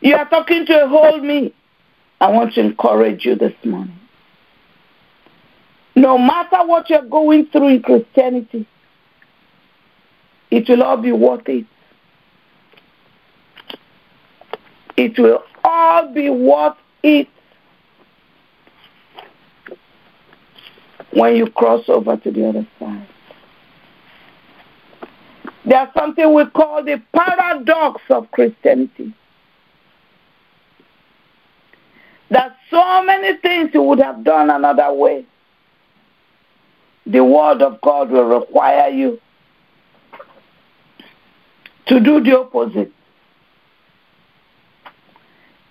You 0.00 0.16
are 0.16 0.28
talking 0.28 0.64
to 0.66 0.84
a 0.84 0.88
whole 0.88 1.20
me. 1.20 1.52
I 2.20 2.30
want 2.30 2.54
to 2.54 2.60
encourage 2.60 3.24
you 3.24 3.34
this 3.34 3.54
morning. 3.64 3.98
No 6.00 6.16
matter 6.16 6.64
what 6.64 6.88
you're 6.88 7.02
going 7.02 7.44
through 7.48 7.68
in 7.68 7.82
Christianity, 7.82 8.66
it 10.50 10.66
will 10.66 10.82
all 10.82 10.96
be 10.96 11.12
worth 11.12 11.46
it. 11.46 11.66
It 14.96 15.18
will 15.18 15.44
all 15.62 16.10
be 16.14 16.30
worth 16.30 16.78
it 17.02 17.28
when 21.12 21.36
you 21.36 21.50
cross 21.50 21.86
over 21.88 22.16
to 22.16 22.30
the 22.30 22.48
other 22.48 22.66
side. 22.78 23.06
There's 25.66 25.92
something 25.92 26.32
we 26.32 26.46
call 26.46 26.82
the 26.82 27.02
paradox 27.12 28.00
of 28.08 28.30
Christianity. 28.30 29.12
There's 32.30 32.52
so 32.70 33.04
many 33.04 33.36
things 33.40 33.72
you 33.74 33.82
would 33.82 34.00
have 34.00 34.24
done 34.24 34.48
another 34.48 34.94
way. 34.94 35.26
The 37.10 37.24
Word 37.24 37.60
of 37.60 37.80
God 37.80 38.10
will 38.10 38.38
require 38.38 38.88
you 38.88 39.20
to 41.86 41.98
do 41.98 42.22
the 42.22 42.38
opposite. 42.38 42.92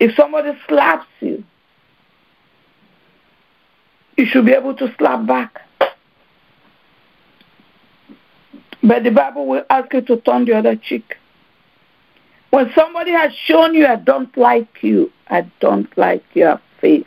If 0.02 0.16
somebody 0.16 0.52
slaps 0.68 1.08
you, 1.22 1.46
you 4.18 4.26
should 4.26 4.46
be 4.46 4.52
able 4.52 4.76
to 4.76 4.94
slap 4.98 5.26
back. 5.26 5.62
But 8.84 9.04
the 9.06 9.12
Bible 9.12 9.48
will 9.48 9.64
ask 9.70 9.94
you 9.94 10.02
to 10.02 10.18
turn 10.18 10.44
the 10.44 10.58
other 10.58 10.76
cheek. 10.76 11.16
When 12.50 12.70
somebody 12.76 13.12
has 13.12 13.32
shown 13.46 13.76
you, 13.76 13.86
I 13.86 13.96
don't 13.96 14.36
like 14.36 14.84
you, 14.84 15.10
I 15.28 15.50
don't 15.62 15.96
like 15.98 16.26
your 16.34 16.60
face, 16.82 17.06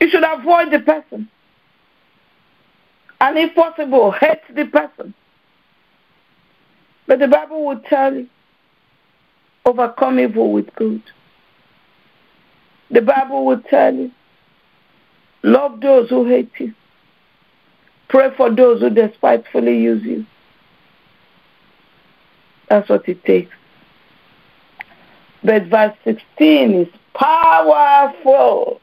you 0.00 0.10
should 0.10 0.24
avoid 0.24 0.70
the 0.70 0.80
person. 0.80 1.28
And 3.20 3.38
if 3.38 3.54
possible, 3.54 4.10
hate 4.12 4.42
the 4.54 4.66
person. 4.66 5.14
But 7.06 7.18
the 7.18 7.28
Bible 7.28 7.64
will 7.64 7.80
tell 7.80 8.14
you, 8.14 8.28
overcome 9.64 10.18
evil 10.18 10.52
with 10.52 10.74
good. 10.74 11.02
The 12.90 13.00
Bible 13.00 13.46
will 13.46 13.60
tell 13.60 13.94
you, 13.94 14.10
love 15.42 15.80
those 15.80 16.10
who 16.10 16.26
hate 16.26 16.50
you. 16.58 16.74
Pray 18.08 18.30
for 18.36 18.54
those 18.54 18.80
who 18.80 18.90
despitefully 18.90 19.78
use 19.78 20.04
you. 20.04 20.26
That's 22.68 22.88
what 22.88 23.08
it 23.08 23.24
takes. 23.24 23.52
But 25.42 25.64
verse 25.64 25.96
16 26.04 26.74
is 26.74 26.88
powerful. 27.14 28.80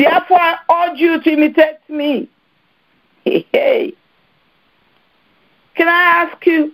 Therefore, 0.00 0.40
I 0.40 0.88
urge 0.88 0.98
you 0.98 1.20
to 1.20 1.30
imitate 1.30 1.76
me. 1.90 2.26
Hey. 3.22 3.92
Can 5.74 5.88
I 5.88 6.24
ask 6.24 6.46
you, 6.46 6.72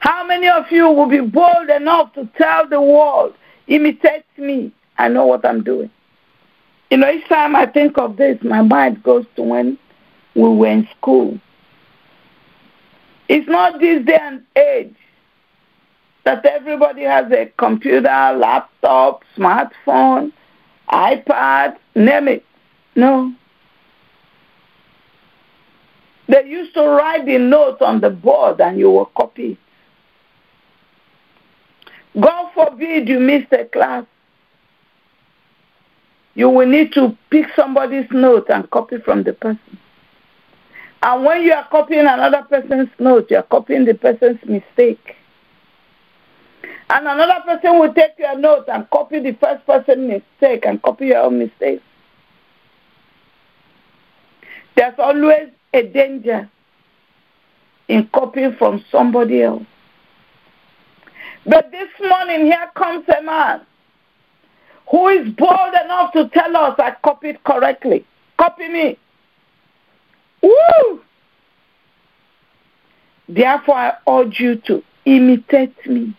how 0.00 0.26
many 0.26 0.48
of 0.48 0.64
you 0.72 0.90
will 0.90 1.08
be 1.08 1.20
bold 1.20 1.70
enough 1.70 2.12
to 2.14 2.28
tell 2.36 2.68
the 2.68 2.80
world, 2.80 3.34
imitate 3.68 4.24
me? 4.36 4.72
I 4.98 5.06
know 5.06 5.26
what 5.26 5.46
I'm 5.46 5.62
doing. 5.62 5.90
You 6.90 6.96
know, 6.96 7.08
each 7.08 7.28
time 7.28 7.54
I 7.54 7.66
think 7.66 7.98
of 7.98 8.16
this, 8.16 8.42
my 8.42 8.62
mind 8.62 9.04
goes 9.04 9.24
to 9.36 9.42
when 9.42 9.78
we 10.34 10.42
were 10.42 10.66
in 10.66 10.88
school. 10.98 11.38
It's 13.28 13.48
not 13.48 13.78
this 13.78 14.04
day 14.04 14.18
and 14.20 14.42
age 14.56 14.96
that 16.24 16.44
everybody 16.44 17.02
has 17.02 17.30
a 17.30 17.52
computer, 17.56 18.08
laptop, 18.08 19.22
smartphone, 19.36 20.32
iPad, 20.90 21.76
name 21.94 22.28
it. 22.28 22.44
No. 22.96 23.34
They 26.28 26.46
used 26.46 26.74
to 26.74 26.82
write 26.82 27.26
the 27.26 27.38
notes 27.38 27.80
on 27.80 28.00
the 28.00 28.10
board 28.10 28.60
and 28.60 28.78
you 28.78 29.08
copy 29.16 29.52
it. 29.52 29.58
God 32.20 32.52
forbid 32.52 33.08
you 33.08 33.20
miss 33.20 33.44
a 33.52 33.64
class 33.64 34.04
you 36.38 36.48
will 36.48 36.68
need 36.68 36.92
to 36.92 37.18
pick 37.30 37.46
somebody's 37.56 38.06
note 38.12 38.48
and 38.48 38.70
copy 38.70 38.98
from 38.98 39.24
the 39.24 39.32
person. 39.32 39.76
And 41.02 41.24
when 41.24 41.42
you 41.42 41.52
are 41.52 41.66
copying 41.68 42.06
another 42.06 42.46
person's 42.48 42.90
note, 43.00 43.28
you 43.28 43.38
are 43.38 43.42
copying 43.42 43.86
the 43.86 43.94
person's 43.94 44.38
mistake. 44.44 45.16
And 46.90 47.06
another 47.06 47.42
person 47.44 47.78
will 47.78 47.92
take 47.92 48.18
your 48.18 48.38
note 48.38 48.64
and 48.68 48.88
copy 48.90 49.20
the 49.20 49.32
first 49.32 49.66
person's 49.66 50.08
mistake 50.08 50.64
and 50.64 50.80
copy 50.82 51.06
your 51.06 51.22
own 51.24 51.38
mistake. 51.38 51.82
There's 54.76 54.98
always 54.98 55.48
a 55.74 55.82
danger 55.82 56.48
in 57.88 58.08
copying 58.14 58.54
from 58.56 58.84
somebody 58.90 59.42
else. 59.42 59.64
But 61.44 61.70
this 61.70 61.88
morning, 62.00 62.46
here 62.46 62.70
comes 62.74 63.04
a 63.08 63.22
man 63.22 63.62
who 64.90 65.08
is 65.08 65.28
bold 65.34 65.74
enough 65.84 66.12
to 66.12 66.28
tell 66.28 66.56
us 66.56 66.74
I 66.78 66.94
copied 67.02 67.42
correctly. 67.44 68.04
Copy 68.38 68.68
me. 68.68 68.98
Woo! 70.42 71.00
Therefore, 73.28 73.74
I 73.74 73.92
urge 74.08 74.40
you 74.40 74.56
to 74.66 74.82
imitate 75.04 75.86
me. 75.86 76.14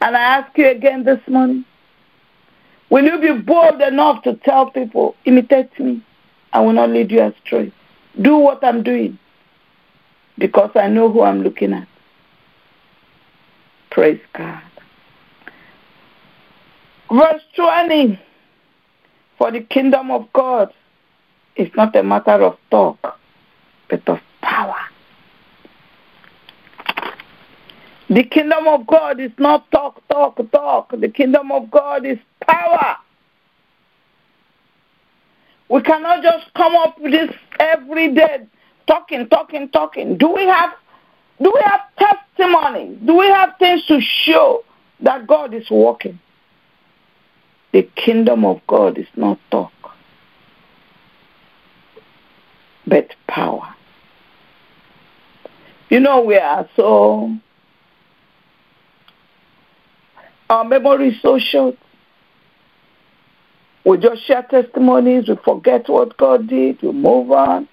And 0.00 0.16
I 0.16 0.20
ask 0.20 0.56
you 0.56 0.68
again 0.68 1.04
this 1.04 1.20
morning 1.28 1.64
will 2.88 3.04
you 3.04 3.20
be 3.20 3.40
bold 3.40 3.80
enough 3.80 4.22
to 4.24 4.34
tell 4.36 4.70
people, 4.70 5.14
imitate 5.24 5.78
me? 5.78 6.02
I 6.52 6.60
will 6.60 6.72
not 6.72 6.90
lead 6.90 7.10
you 7.10 7.22
astray. 7.22 7.72
Do 8.20 8.36
what 8.36 8.64
I'm 8.64 8.82
doing 8.82 9.18
because 10.38 10.70
I 10.74 10.88
know 10.88 11.10
who 11.12 11.22
I'm 11.22 11.42
looking 11.42 11.72
at. 11.72 11.86
Praise 13.90 14.20
God. 14.32 14.62
Verse 17.12 17.42
20 17.56 18.20
For 19.38 19.50
the 19.50 19.60
kingdom 19.60 20.10
of 20.10 20.32
God 20.32 20.72
is 21.56 21.68
not 21.76 21.94
a 21.94 22.02
matter 22.02 22.42
of 22.42 22.56
talk, 22.70 23.18
but 23.88 24.08
of 24.08 24.20
power. 24.40 24.76
The 28.10 28.24
kingdom 28.24 28.66
of 28.66 28.86
God 28.86 29.20
is 29.20 29.30
not 29.38 29.70
talk, 29.70 30.06
talk, 30.08 30.36
talk. 30.50 30.90
The 30.90 31.08
kingdom 31.08 31.52
of 31.52 31.70
God 31.70 32.04
is 32.04 32.18
power. 32.46 32.96
We 35.68 35.80
cannot 35.82 36.22
just 36.22 36.52
come 36.54 36.74
up 36.74 37.00
with 37.00 37.12
this 37.12 37.30
every 37.60 38.12
day, 38.12 38.40
talking, 38.88 39.28
talking, 39.28 39.68
talking. 39.68 40.18
Do 40.18 40.28
we 40.34 40.44
have 40.44 40.72
Do 41.40 41.52
we 41.54 41.60
have 41.64 41.80
testimonies? 41.98 42.98
Do 43.06 43.16
we 43.16 43.26
have 43.26 43.54
things 43.58 43.86
to 43.86 44.00
show 44.00 44.64
that 45.00 45.26
God 45.26 45.54
is 45.54 45.70
working? 45.70 46.18
The 47.72 47.88
kingdom 47.94 48.44
of 48.44 48.60
God 48.66 48.98
is 48.98 49.06
not 49.16 49.38
talk, 49.50 49.72
but 52.86 53.14
power. 53.28 53.74
You 55.88 56.00
know, 56.00 56.20
we 56.20 56.36
are 56.36 56.68
so, 56.76 57.32
our 60.50 60.64
memory 60.64 61.10
is 61.10 61.22
so 61.22 61.38
short. 61.38 61.76
We 63.84 63.96
just 63.96 64.26
share 64.26 64.42
testimonies, 64.42 65.28
we 65.28 65.36
forget 65.36 65.88
what 65.88 66.16
God 66.18 66.48
did, 66.48 66.82
we 66.82 66.92
move 66.92 67.30
on. 67.30 67.68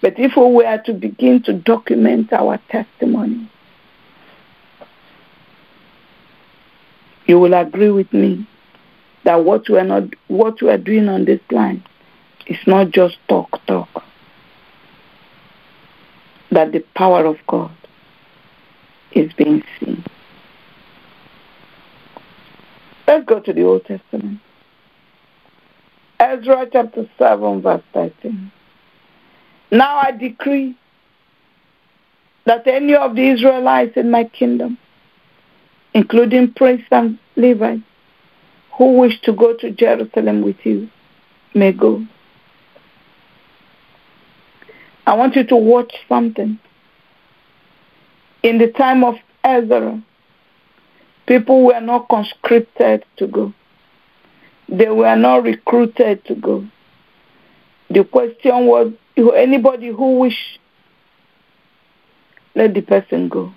But 0.00 0.18
if 0.18 0.32
we 0.36 0.50
were 0.50 0.78
to 0.86 0.92
begin 0.92 1.42
to 1.44 1.52
document 1.52 2.32
our 2.32 2.58
testimony, 2.68 3.50
you 7.26 7.38
will 7.38 7.54
agree 7.54 7.90
with 7.90 8.12
me 8.12 8.46
that 9.24 9.44
what 9.44 9.68
we 9.68 9.78
are 9.78 9.84
not 9.84 10.04
what 10.28 10.60
we 10.60 10.68
are 10.68 10.78
doing 10.78 11.08
on 11.08 11.24
this 11.24 11.40
line 11.50 11.82
is 12.46 12.58
not 12.66 12.90
just 12.90 13.16
talk 13.28 13.64
talk. 13.66 14.04
That 16.50 16.72
the 16.72 16.80
power 16.94 17.24
of 17.24 17.38
God 17.46 17.74
is 19.12 19.32
being 19.34 19.62
seen. 19.80 20.04
Let's 23.06 23.26
go 23.26 23.40
to 23.40 23.52
the 23.52 23.62
Old 23.62 23.84
Testament. 23.84 24.40
Ezra 26.18 26.66
chapter 26.72 27.08
7, 27.18 27.60
verse 27.60 27.82
13. 27.92 28.50
Now 29.70 29.98
I 29.98 30.12
decree 30.12 30.76
that 32.46 32.66
any 32.66 32.94
of 32.94 33.14
the 33.14 33.28
Israelites 33.28 33.96
in 33.96 34.10
my 34.10 34.24
kingdom, 34.24 34.78
including 35.92 36.52
priests 36.54 36.86
and 36.90 37.18
Levites, 37.36 37.82
who 38.78 38.98
wish 38.98 39.20
to 39.22 39.32
go 39.32 39.54
to 39.56 39.70
Jerusalem 39.70 40.42
with 40.42 40.56
you, 40.64 40.88
may 41.54 41.72
go. 41.72 42.04
I 45.06 45.14
want 45.14 45.36
you 45.36 45.44
to 45.44 45.56
watch 45.56 45.92
something. 46.08 46.58
In 48.42 48.58
the 48.58 48.68
time 48.68 49.04
of 49.04 49.14
Ezra, 49.42 50.02
People 51.26 51.64
were 51.64 51.80
not 51.80 52.08
conscripted 52.08 53.04
to 53.16 53.26
go. 53.26 53.54
They 54.68 54.88
were 54.88 55.16
not 55.16 55.44
recruited 55.44 56.24
to 56.26 56.34
go. 56.34 56.66
The 57.90 58.04
question 58.04 58.66
was, 58.66 58.92
anybody 59.16 59.88
who 59.88 60.18
wish, 60.18 60.58
let 62.54 62.74
the 62.74 62.82
person 62.82 63.28
go. 63.28 63.52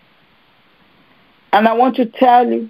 And 1.52 1.68
I 1.68 1.74
want 1.74 1.96
to 1.96 2.06
tell 2.06 2.48
you, 2.48 2.70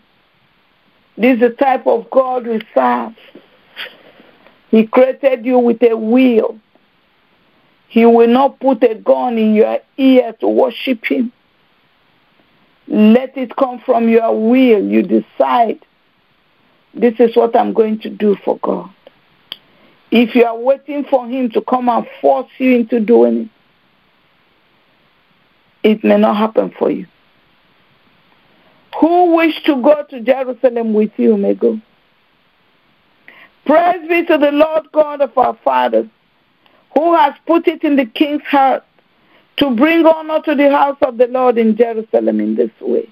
this 1.17 1.36
is 1.36 1.39
the 1.39 1.49
type 1.49 1.88
of 1.88 2.10
God 2.10 2.45
we 2.45 2.62
serve. 2.75 3.13
He 4.69 4.86
created 4.86 5.45
you 5.45 5.60
with 5.60 5.81
a 5.81 5.95
will. 5.95 6.60
He 7.88 8.05
will 8.05 8.27
not 8.27 8.60
put 8.60 8.83
a 8.83 8.95
gun 8.95 9.38
in 9.38 9.55
your 9.55 9.79
ear 9.97 10.33
to 10.39 10.47
worship 10.47 11.05
him. 11.05 11.31
Let 12.88 13.38
it 13.38 13.56
come 13.56 13.80
from 13.86 14.08
your 14.08 14.32
will. 14.32 14.84
You 14.84 15.04
decide, 15.04 15.80
this 16.93 17.15
is 17.19 17.36
what 17.36 17.56
I'm 17.56 17.73
going 17.73 18.00
to 18.00 18.10
do 18.10 18.36
for 18.43 18.58
God. 18.60 18.89
If 20.10 20.36
you 20.36 20.45
are 20.45 20.58
waiting 20.58 21.04
for 21.10 21.28
Him 21.28 21.50
to 21.52 21.62
come 21.62 21.89
and 21.89 22.08
force 22.21 22.50
you 22.58 22.78
into 22.78 23.00
doing 23.00 23.38
it, 23.38 23.50
it 25.84 26.04
may 26.04 26.17
not 26.17 26.38
happen 26.38 26.73
for 26.78 26.89
you. 26.89 27.06
Who 29.00 29.36
wish 29.36 29.62
to 29.63 29.82
go 29.82 30.04
to 30.10 30.21
Jerusalem 30.21 30.93
with 30.93 31.12
you 31.17 31.38
may 31.38 31.54
go. 31.54 31.80
Praise 33.65 34.08
be 34.08 34.26
to 34.26 34.38
the 34.38 34.52
Lord 34.52 34.91
God 34.91 35.21
of 35.21 35.38
our 35.38 35.56
fathers, 35.63 36.08
who 36.95 37.13
has 37.15 37.34
put 37.45 37.67
it 37.67 37.84
in 37.84 37.97
the 37.97 38.06
king's 38.06 38.43
heart 38.43 38.84
to 39.57 39.75
bring 39.75 40.05
honor 40.05 40.41
to 40.41 40.55
the 40.55 40.71
house 40.71 40.97
of 41.01 41.17
the 41.17 41.27
Lord 41.27 41.57
in 41.57 41.75
Jerusalem 41.75 42.39
in 42.39 42.55
this 42.55 42.71
way. 42.79 43.09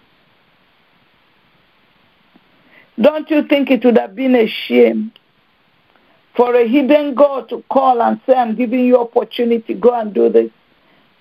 Don't 3.00 3.30
you 3.30 3.44
think 3.48 3.72
it 3.72 3.84
would 3.84 3.98
have 3.98 4.16
been 4.16 4.36
a 4.36 4.48
shame 4.48 5.12
for 6.36 6.56
a 6.56 6.68
hidden 6.68 7.14
God 7.14 7.50
to 7.50 7.64
call 7.70 8.02
and 8.02 8.22
say, 8.26 8.34
I'm 8.34 8.56
giving 8.56 8.86
you 8.86 9.00
opportunity, 9.00 9.74
go 9.74 9.94
and 9.94 10.14
do 10.14 10.30
this, 10.30 10.52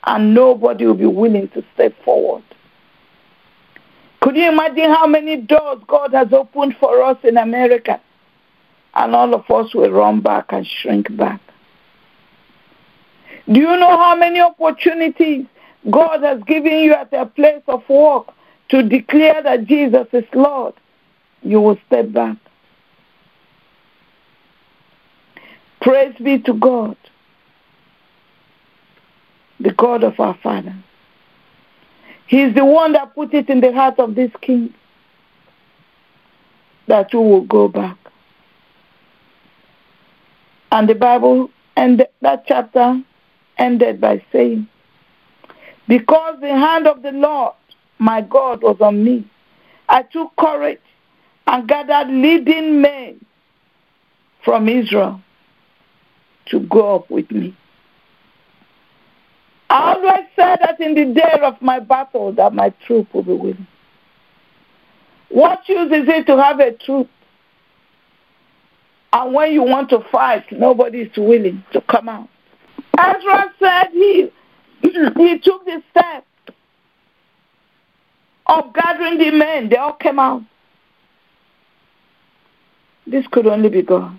and 0.06 0.34
nobody 0.34 0.87
will 0.87 0.94
be 0.94 1.06
willing 1.06 1.48
to 1.48 1.64
step 1.74 1.94
forward? 2.04 2.44
Could 4.20 4.37
you 4.37 4.48
imagine 4.48 4.90
how 4.90 5.06
many 5.06 5.37
doors 5.37 5.82
God 5.87 6.14
has 6.14 6.32
opened 6.32 6.76
for 6.78 7.02
us 7.02 7.18
in 7.24 7.37
America? 7.37 8.00
And 8.94 9.14
all 9.14 9.34
of 9.34 9.50
us 9.50 9.74
will 9.74 9.90
run 9.90 10.20
back 10.20 10.46
and 10.50 10.66
shrink 10.66 11.14
back. 11.16 11.40
Do 13.52 13.61
you 13.61 13.76
know 13.76 13.96
how 13.98 14.16
many 14.16 14.40
opportunities 14.40 15.46
God 15.90 16.22
has 16.22 16.42
given 16.44 16.78
you 16.78 16.94
at 16.94 17.12
a 17.12 17.26
place 17.26 17.62
of 17.68 17.87
work 17.88 18.33
to 18.70 18.83
declare 18.83 19.42
that 19.42 19.66
Jesus 19.66 20.07
is 20.12 20.24
Lord? 20.33 20.74
You 21.42 21.61
will 21.61 21.78
step 21.87 22.11
back. 22.12 22.37
Praise 25.83 26.14
be 26.22 26.38
to 26.38 26.54
God, 26.54 26.96
the 29.61 29.72
God 29.72 30.02
of 30.02 30.18
our 30.18 30.35
Father. 30.42 30.74
He 32.26 32.40
is 32.40 32.54
the 32.54 32.64
one 32.64 32.92
that 32.92 33.14
put 33.14 33.35
it 33.35 33.50
in 33.50 33.61
the 33.61 33.70
heart 33.72 33.98
of 33.98 34.14
this 34.14 34.30
king 34.40 34.72
that 36.87 37.12
you 37.12 37.20
will 37.20 37.42
go 37.42 37.68
back. 37.68 37.98
And 40.72 40.88
the 40.88 40.94
Bible 40.94 41.50
and 41.76 42.07
that 42.22 42.46
chapter 42.46 43.02
ended 43.59 44.01
by 44.01 44.25
saying, 44.33 44.69
Because 45.88 46.40
the 46.40 46.49
hand 46.49 46.87
of 46.87 47.03
the 47.03 47.12
Lord, 47.12 47.55
my 47.99 48.21
God, 48.21 48.62
was 48.62 48.77
on 48.81 49.05
me, 49.05 49.29
I 49.88 50.03
took 50.03 50.35
courage 50.37 50.81
and 51.47 51.69
gathered 51.69 52.09
leading 52.12 52.81
men 52.81 53.25
from 54.45 54.69
Israel 54.69 55.21
to 56.47 56.61
go 56.61 56.97
up 56.97 57.11
with 57.11 57.31
me. 57.31 57.57
I 59.71 59.95
always 59.95 60.27
said 60.37 60.59
that 60.61 60.81
in 60.81 60.95
the 60.95 61.14
day 61.14 61.40
of 61.43 61.61
my 61.61 61.81
battle 61.81 62.33
that 62.35 62.55
my 62.55 62.71
troop 62.87 63.12
will 63.14 63.23
be 63.23 63.33
willing. 63.33 63.67
What 65.31 65.69
use 65.69 65.90
is 65.90 66.09
it 66.09 66.27
to 66.27 66.40
have 66.40 66.61
a 66.61 66.73
troop? 66.73 67.09
And 69.12 69.35
when 69.35 69.53
you 69.53 69.62
want 69.62 69.90
to 69.90 70.01
fight, 70.12 70.45
nobody 70.53 71.03
is 71.03 71.17
willing 71.17 71.64
to 71.73 71.81
come 71.81 72.09
out. 72.09 72.29
Ezra 72.98 73.52
said 73.59 73.88
he, 73.92 74.30
he 74.83 75.38
took 75.38 75.64
the 75.64 75.83
step 75.90 76.24
of 78.46 78.72
gathering 78.74 79.18
the 79.18 79.30
men. 79.30 79.68
They 79.68 79.76
all 79.76 79.94
came 79.94 80.18
out. 80.18 80.42
This 83.07 83.26
could 83.30 83.46
only 83.46 83.68
be 83.68 83.83
God. 83.83 84.18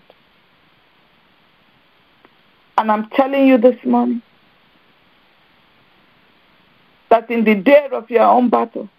And 2.77 2.91
I'm 2.91 3.09
telling 3.11 3.47
you 3.47 3.57
this 3.57 3.77
morning 3.85 4.21
that 7.09 7.29
in 7.31 7.45
the 7.45 7.55
day 7.55 7.87
of 7.91 8.09
your 8.09 8.23
own 8.23 8.49
battle, 8.49 8.89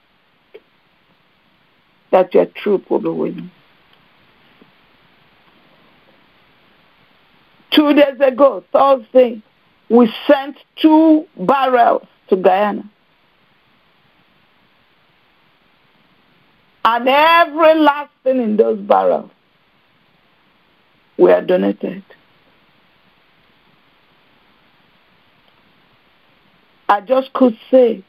that 2.10 2.32
your 2.32 2.46
troop 2.46 2.90
will 2.90 3.00
be 3.00 3.08
winning. 3.08 3.50
Two 7.70 7.92
days 7.92 8.18
ago, 8.20 8.64
Thursday, 8.72 9.42
we 9.88 10.12
sent 10.27 10.57
two 10.81 11.27
barrels 11.37 12.07
to 12.29 12.37
Guyana. 12.37 12.90
And 16.85 17.09
every 17.09 17.75
last 17.81 18.12
thing 18.22 18.40
in 18.40 18.57
those 18.57 18.79
barrels 18.81 19.31
were 21.18 21.40
donated. 21.40 22.05
I 26.88 27.01
just 27.01 27.33
could 27.33 27.59
say 27.70 28.05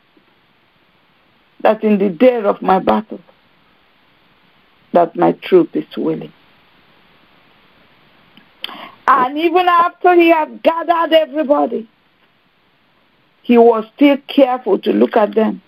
that 1.61 1.83
in 1.83 1.97
the 1.97 2.09
day 2.09 2.41
of 2.41 2.61
my 2.61 2.77
battle, 2.79 3.19
that 4.93 5.15
my 5.15 5.31
troop 5.31 5.75
is 5.75 5.85
willing. 5.97 6.33
And 9.07 9.37
even 9.37 9.67
after 9.69 10.15
he 10.15 10.29
had 10.29 10.61
gathered 10.61 11.13
everybody, 11.13 11.89
he 13.41 13.57
was 13.57 13.85
still 13.95 14.17
careful 14.27 14.77
to 14.79 14.91
look 14.91 15.15
at 15.15 15.33
them, 15.33 15.61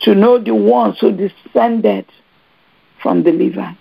to 0.00 0.14
know 0.14 0.38
the 0.38 0.54
ones 0.54 0.96
who 0.98 1.12
descended 1.12 2.06
from 3.02 3.22
the 3.22 3.32
Levites. 3.32 3.78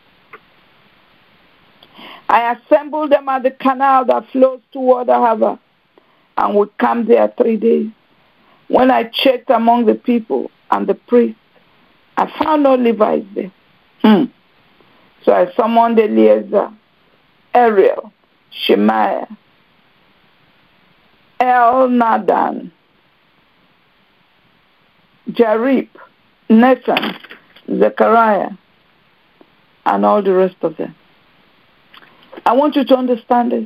I 2.27 2.53
assembled 2.53 3.11
them 3.11 3.29
at 3.29 3.43
the 3.43 3.51
canal 3.51 4.03
that 4.05 4.29
flows 4.31 4.59
toward 4.73 5.07
the 5.07 5.13
harbor 5.13 5.57
and 6.37 6.55
would 6.55 6.77
camp 6.77 7.07
there 7.07 7.33
three 7.37 7.55
days. 7.55 7.89
When 8.67 8.91
I 8.91 9.03
checked 9.03 9.49
among 9.49 9.85
the 9.85 9.95
people 9.95 10.51
and 10.71 10.87
the 10.87 10.95
priests, 10.95 11.39
I 12.17 12.29
found 12.37 12.63
no 12.63 12.75
Levites 12.75 13.27
there. 13.33 13.51
Hmm. 14.01 14.25
So 15.25 15.33
I 15.33 15.51
summoned 15.55 15.99
Eleazar, 15.99 16.71
Ariel, 17.55 18.13
Shemaiah, 18.51 19.27
Elnathan, 21.39 22.71
Jarib, 25.31 25.89
Nathan, 26.47 27.17
Zechariah, 27.67 28.51
and 29.87 30.05
all 30.05 30.21
the 30.21 30.31
rest 30.31 30.57
of 30.61 30.77
them. 30.77 30.95
I 32.45 32.53
want 32.53 32.75
you 32.75 32.85
to 32.85 32.95
understand 32.95 33.51
this. 33.51 33.65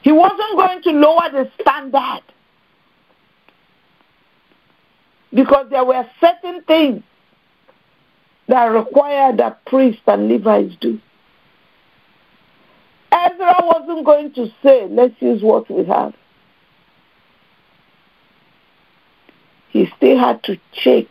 He 0.00 0.12
wasn't 0.12 0.56
going 0.56 0.82
to 0.84 0.90
lower 0.92 1.30
the 1.30 1.50
standard 1.60 2.22
because 5.34 5.66
there 5.68 5.84
were 5.84 6.06
certain 6.18 6.62
things 6.62 7.02
that 8.48 8.64
required 8.66 9.38
that 9.38 9.64
priests 9.64 10.02
and 10.06 10.28
Levites 10.28 10.76
do. 10.80 11.00
Ezra 13.12 13.54
wasn't 13.62 14.04
going 14.04 14.32
to 14.34 14.48
say, 14.62 14.86
let's 14.88 15.14
use 15.20 15.42
what 15.42 15.70
we 15.70 15.84
have. 15.84 16.14
He 19.70 19.88
still 19.96 20.18
had 20.18 20.42
to 20.44 20.58
check 20.72 21.06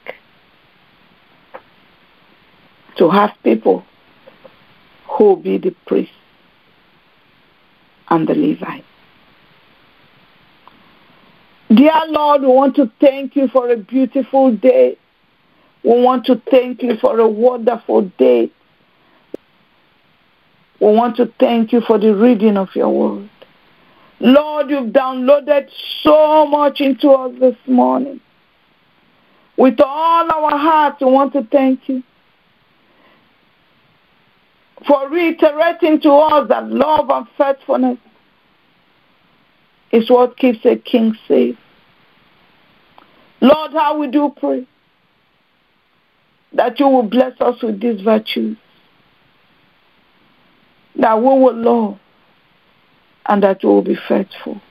to 2.98 3.10
have 3.10 3.32
people 3.44 3.84
who 5.08 5.24
will 5.24 5.36
be 5.36 5.58
the 5.58 5.76
priests 5.86 6.14
and 8.10 8.28
the 8.28 8.36
Levites. 8.36 8.86
Dear 11.74 12.02
Lord, 12.08 12.42
we 12.42 12.48
want 12.48 12.76
to 12.76 12.92
thank 13.00 13.36
you 13.36 13.48
for 13.48 13.70
a 13.70 13.78
beautiful 13.78 14.56
day. 14.56 14.98
We 15.84 16.02
want 16.02 16.26
to 16.28 16.42
thank 16.50 16.82
you 16.82 16.98
for 16.98 17.20
a 17.20 17.28
wonderful 17.28 18.04
day. 18.18 18.50
We 20.80 20.88
want 20.88 21.18
to 21.18 21.32
thank 21.40 21.74
you 21.74 21.82
for 21.82 22.00
the 22.00 22.16
reading 22.16 22.58
of 22.58 22.70
your 22.74 22.90
word. 22.90 23.30
Lord, 24.20 24.70
you've 24.70 24.94
downloaded 24.94 25.70
so 26.02 26.46
much 26.46 26.80
into 26.80 27.10
us 27.10 27.38
this 27.40 27.58
morning. 27.68 28.22
With 29.58 29.80
all 29.82 30.32
our 30.32 30.58
hearts, 30.58 31.02
we 31.02 31.12
want 31.12 31.34
to 31.34 31.44
thank 31.44 31.90
you 31.90 32.02
for 34.88 35.10
reiterating 35.10 36.02
to 36.02 36.10
us 36.12 36.48
that 36.50 36.70
love 36.70 37.10
and 37.10 37.28
faithfulness 37.38 37.98
is 39.92 40.10
what 40.10 40.38
keeps 40.38 40.66
a 40.66 40.78
king 40.78 41.16
safe. 41.28 41.58
Lord, 43.42 43.74
how 43.74 43.98
we 43.98 44.08
do 44.08 44.34
pray 44.38 44.66
that 46.54 46.80
you 46.80 46.88
will 46.88 47.04
bless 47.04 47.40
us 47.42 47.62
with 47.62 47.80
these 47.82 48.02
virtues, 48.02 48.58
that 50.96 51.18
we 51.18 51.24
will 51.24 51.56
love, 51.56 52.00
and 53.26 53.44
that 53.44 53.64
we 53.64 53.70
will 53.70 53.82
be 53.82 53.98
faithful. 54.08 54.62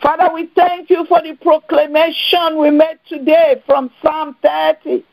Father, 0.00 0.30
we 0.34 0.46
thank 0.54 0.90
you 0.90 1.04
for 1.06 1.22
the 1.22 1.34
proclamation 1.40 2.58
we 2.58 2.70
made 2.70 2.98
today 3.08 3.62
from 3.66 3.90
Psalm 4.02 4.36
30 4.42 5.04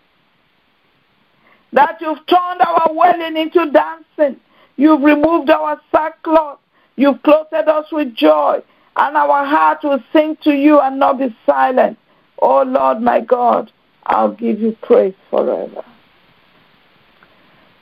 that 1.74 1.98
you've 2.02 2.26
turned 2.26 2.62
our 2.62 2.92
wailing 2.92 3.38
into 3.38 3.72
dancing. 3.72 4.40
You've 4.76 5.04
removed 5.04 5.50
our 5.50 5.80
sackcloth. 5.92 6.60
You've 6.96 7.22
clothed 7.22 7.54
us 7.54 7.86
with 7.92 8.16
joy. 8.16 8.62
And 8.96 9.16
our 9.16 9.46
heart 9.46 9.80
will 9.84 10.04
sing 10.12 10.38
to 10.44 10.52
you 10.52 10.80
and 10.80 11.00
not 11.00 11.20
be 11.20 11.36
silent. 11.46 11.98
Oh 12.42 12.64
Lord 12.64 13.02
my 13.02 13.20
God, 13.20 13.72
I'll 14.06 14.34
give 14.34 14.60
you 14.60 14.76
praise 14.82 15.14
forever. 15.30 15.84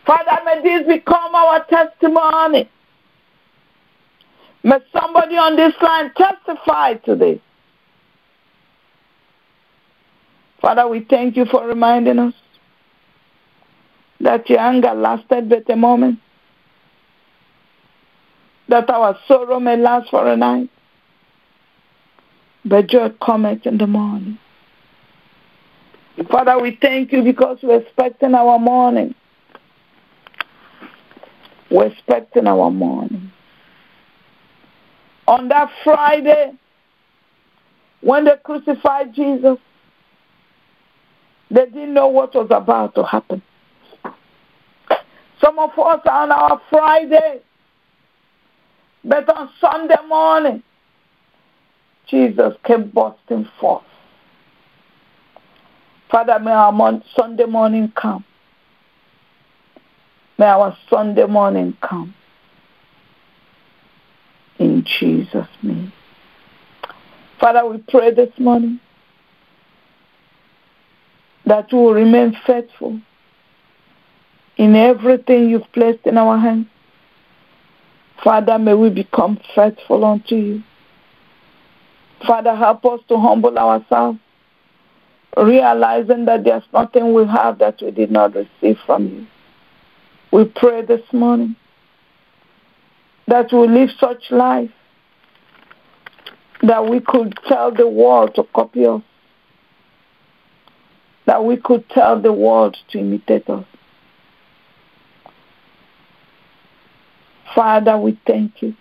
Father, 0.05 0.37
may 0.45 0.61
this 0.61 0.87
become 0.87 1.35
our 1.35 1.65
testimony. 1.65 2.69
May 4.63 4.77
somebody 4.91 5.35
on 5.37 5.55
this 5.55 5.73
line 5.81 6.11
testify 6.15 6.93
to 7.05 7.15
this. 7.15 7.39
Father, 10.61 10.87
we 10.87 11.05
thank 11.09 11.35
you 11.35 11.45
for 11.45 11.65
reminding 11.65 12.19
us 12.19 12.33
that 14.19 14.49
your 14.49 14.59
anger 14.59 14.93
lasted 14.93 15.49
but 15.49 15.69
a 15.69 15.75
moment, 15.75 16.19
that 18.67 18.89
our 18.89 19.17
sorrow 19.27 19.59
may 19.59 19.77
last 19.77 20.09
for 20.09 20.27
a 20.27 20.35
night, 20.35 20.69
but 22.65 22.87
joy 22.87 23.09
cometh 23.23 23.65
in 23.65 23.77
the 23.77 23.87
morning. 23.87 24.39
Father, 26.25 26.59
we 26.59 26.77
thank 26.81 27.11
you 27.11 27.21
because 27.21 27.59
we're 27.61 27.79
expecting 27.79 28.33
our 28.33 28.57
morning. 28.57 29.13
We're 31.69 31.87
expecting 31.87 32.47
our 32.47 32.71
morning. 32.71 33.31
On 35.27 35.47
that 35.49 35.69
Friday, 35.83 36.53
when 38.01 38.25
they 38.25 38.35
crucified 38.43 39.13
Jesus, 39.13 39.57
they 41.51 41.65
didn't 41.65 41.93
know 41.93 42.07
what 42.07 42.33
was 42.33 42.47
about 42.49 42.95
to 42.95 43.03
happen. 43.03 43.41
Some 45.39 45.59
of 45.59 45.69
us 45.71 46.01
are 46.05 46.23
on 46.23 46.31
our 46.31 46.61
Friday, 46.69 47.41
but 49.03 49.29
on 49.35 49.49
Sunday 49.61 49.95
morning, 50.07 50.63
Jesus 52.09 52.53
came 52.65 52.89
busting 52.89 53.47
forth. 53.59 53.83
Father, 56.17 56.39
may 56.39 56.49
our 56.49 57.03
Sunday 57.15 57.45
morning 57.45 57.93
come. 57.95 58.25
May 60.39 60.47
our 60.47 60.75
Sunday 60.89 61.27
morning 61.27 61.77
come. 61.79 62.15
In 64.57 64.83
Jesus' 64.83 65.45
name. 65.61 65.93
Father, 67.39 67.67
we 67.67 67.77
pray 67.87 68.11
this 68.15 68.31
morning 68.39 68.79
that 71.45 71.71
we 71.71 71.77
will 71.77 71.93
remain 71.93 72.35
faithful 72.47 72.99
in 74.57 74.75
everything 74.75 75.51
you've 75.51 75.71
placed 75.71 76.07
in 76.07 76.17
our 76.17 76.39
hands. 76.39 76.65
Father, 78.23 78.57
may 78.57 78.73
we 78.73 78.89
become 78.89 79.39
faithful 79.53 80.03
unto 80.03 80.33
you. 80.33 80.63
Father, 82.25 82.55
help 82.55 82.83
us 82.85 83.01
to 83.07 83.19
humble 83.19 83.55
ourselves, 83.59 84.17
realizing 85.43 86.25
that 86.25 86.43
there's 86.43 86.63
nothing 86.73 87.13
we 87.13 87.25
have 87.25 87.59
that 87.59 87.81
we 87.81 87.91
did 87.91 88.11
not 88.11 88.33
receive 88.35 88.77
from 88.85 89.07
you. 89.07 89.27
We 90.31 90.45
pray 90.45 90.83
this 90.85 91.01
morning 91.13 91.55
that 93.27 93.51
we 93.51 93.67
live 93.67 93.89
such 93.99 94.31
life 94.31 94.71
that 96.63 96.87
we 96.87 96.99
could 96.99 97.37
tell 97.47 97.71
the 97.71 97.87
world 97.87 98.33
to 98.35 98.43
copy 98.55 98.85
us, 98.85 99.01
that 101.25 101.43
we 101.43 101.57
could 101.57 101.87
tell 101.89 102.19
the 102.19 102.33
world 102.33 102.75
to 102.89 102.99
imitate 102.99 103.47
us. 103.49 103.65
Father, 107.53 107.97
we 107.97 108.19
thank 108.25 108.61
you. 108.61 108.75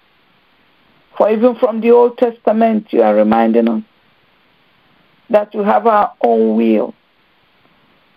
For 1.16 1.30
even 1.30 1.56
from 1.56 1.80
the 1.80 1.90
Old 1.90 2.18
Testament, 2.18 2.92
you 2.92 3.02
are 3.02 3.14
reminding 3.14 3.68
us 3.68 3.82
that 5.30 5.54
we 5.54 5.64
have 5.64 5.86
our 5.86 6.14
own 6.22 6.56
will 6.56 6.94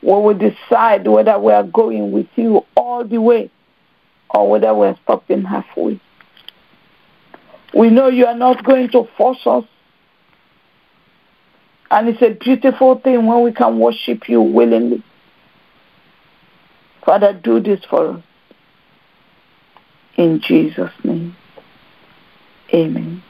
we 0.02 0.34
decide 0.34 1.08
whether 1.08 1.38
we 1.40 1.52
are 1.52 1.64
going 1.64 2.12
with 2.12 2.28
you 2.36 2.66
all 2.76 3.04
the 3.06 3.20
way 3.20 3.50
or 4.30 4.50
whether 4.50 4.74
we're 4.74 4.96
stopping 5.04 5.44
halfway. 5.44 6.00
We 7.74 7.90
know 7.90 8.08
you 8.08 8.26
are 8.26 8.36
not 8.36 8.64
going 8.64 8.90
to 8.90 9.08
force 9.18 9.46
us. 9.46 9.66
And 11.92 12.08
it's 12.08 12.22
a 12.22 12.30
beautiful 12.30 13.00
thing 13.00 13.26
when 13.26 13.44
we 13.44 13.52
can 13.52 13.80
worship 13.80 14.30
you 14.30 14.42
willingly. 14.42 15.04
Father, 17.04 17.34
do 17.34 17.60
this 17.60 17.84
for 17.90 18.12
us. 18.12 18.24
In 20.16 20.40
Jesus' 20.42 20.92
name. 21.04 21.36
Amen. 22.74 23.24